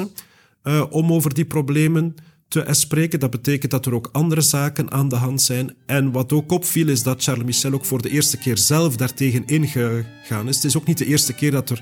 uh, 0.63 0.83
om 0.89 1.13
over 1.13 1.33
die 1.33 1.45
problemen 1.45 2.15
te 2.47 2.65
spreken. 2.71 3.19
Dat 3.19 3.29
betekent 3.29 3.71
dat 3.71 3.85
er 3.85 3.93
ook 3.93 4.09
andere 4.11 4.41
zaken 4.41 4.91
aan 4.91 5.09
de 5.09 5.15
hand 5.15 5.41
zijn. 5.41 5.75
En 5.85 6.11
wat 6.11 6.31
ook 6.33 6.51
opviel 6.51 6.87
is 6.87 7.03
dat 7.03 7.23
Charles 7.23 7.45
Michel 7.45 7.73
ook 7.73 7.85
voor 7.85 8.01
de 8.01 8.09
eerste 8.09 8.37
keer 8.37 8.57
zelf 8.57 8.95
daartegen 8.95 9.45
ingegaan 9.45 10.47
is. 10.47 10.55
Het 10.55 10.65
is 10.65 10.77
ook 10.77 10.87
niet 10.87 10.97
de 10.97 11.05
eerste 11.05 11.33
keer 11.33 11.51
dat 11.51 11.69
er 11.69 11.81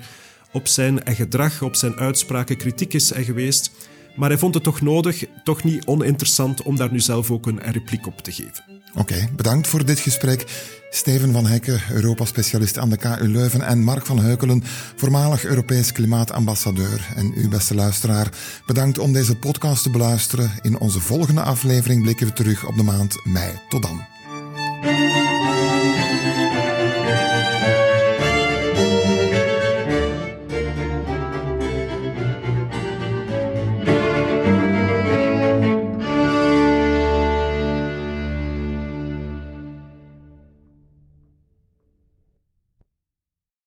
op 0.52 0.68
zijn 0.68 1.02
gedrag, 1.06 1.62
op 1.62 1.76
zijn 1.76 1.96
uitspraken 1.96 2.58
kritiek 2.58 2.94
is 2.94 3.12
geweest. 3.16 3.72
Maar 4.16 4.30
hij 4.30 4.38
vond 4.38 4.54
het 4.54 4.64
toch 4.64 4.82
nodig, 4.82 5.26
toch 5.44 5.64
niet 5.64 5.86
oninteressant 5.86 6.62
om 6.62 6.76
daar 6.76 6.92
nu 6.92 7.00
zelf 7.00 7.32
ook 7.32 7.48
een 7.48 7.62
repliek 7.62 8.08
op 8.08 8.22
te 8.22 8.32
geven. 8.32 8.64
Oké, 8.96 9.30
bedankt 9.36 9.68
voor 9.68 9.86
dit 9.86 10.00
gesprek. 10.00 10.46
Steven 10.90 11.32
van 11.32 11.46
Hekken, 11.46 11.82
Europa-specialist 11.92 12.78
aan 12.78 12.90
de 12.90 12.98
KU 12.98 13.28
Leuven 13.28 13.62
en 13.62 13.84
Mark 13.84 14.06
van 14.06 14.20
Heukelen, 14.20 14.64
voormalig 14.96 15.46
Europees 15.46 15.92
klimaatambassadeur. 15.92 17.08
En 17.16 17.34
u, 17.36 17.48
beste 17.48 17.76
luisteraar, 17.76 18.30
bedankt 18.66 19.00
om 19.00 19.14
deze 19.14 19.36
podcast 19.36 19.84
te 19.84 19.90
beluisteren. 19.90 20.52
In 20.62 20.80
onze 20.80 21.00
volgende 21.00 21.42
aflevering 21.42 22.02
blikken 22.02 22.28
we 22.28 22.34
terug 22.34 22.68
op 22.68 22.76
de 22.76 22.84
maand 22.84 23.16
mei. 23.24 23.52
Tot 23.70 23.82
dan. 23.82 25.21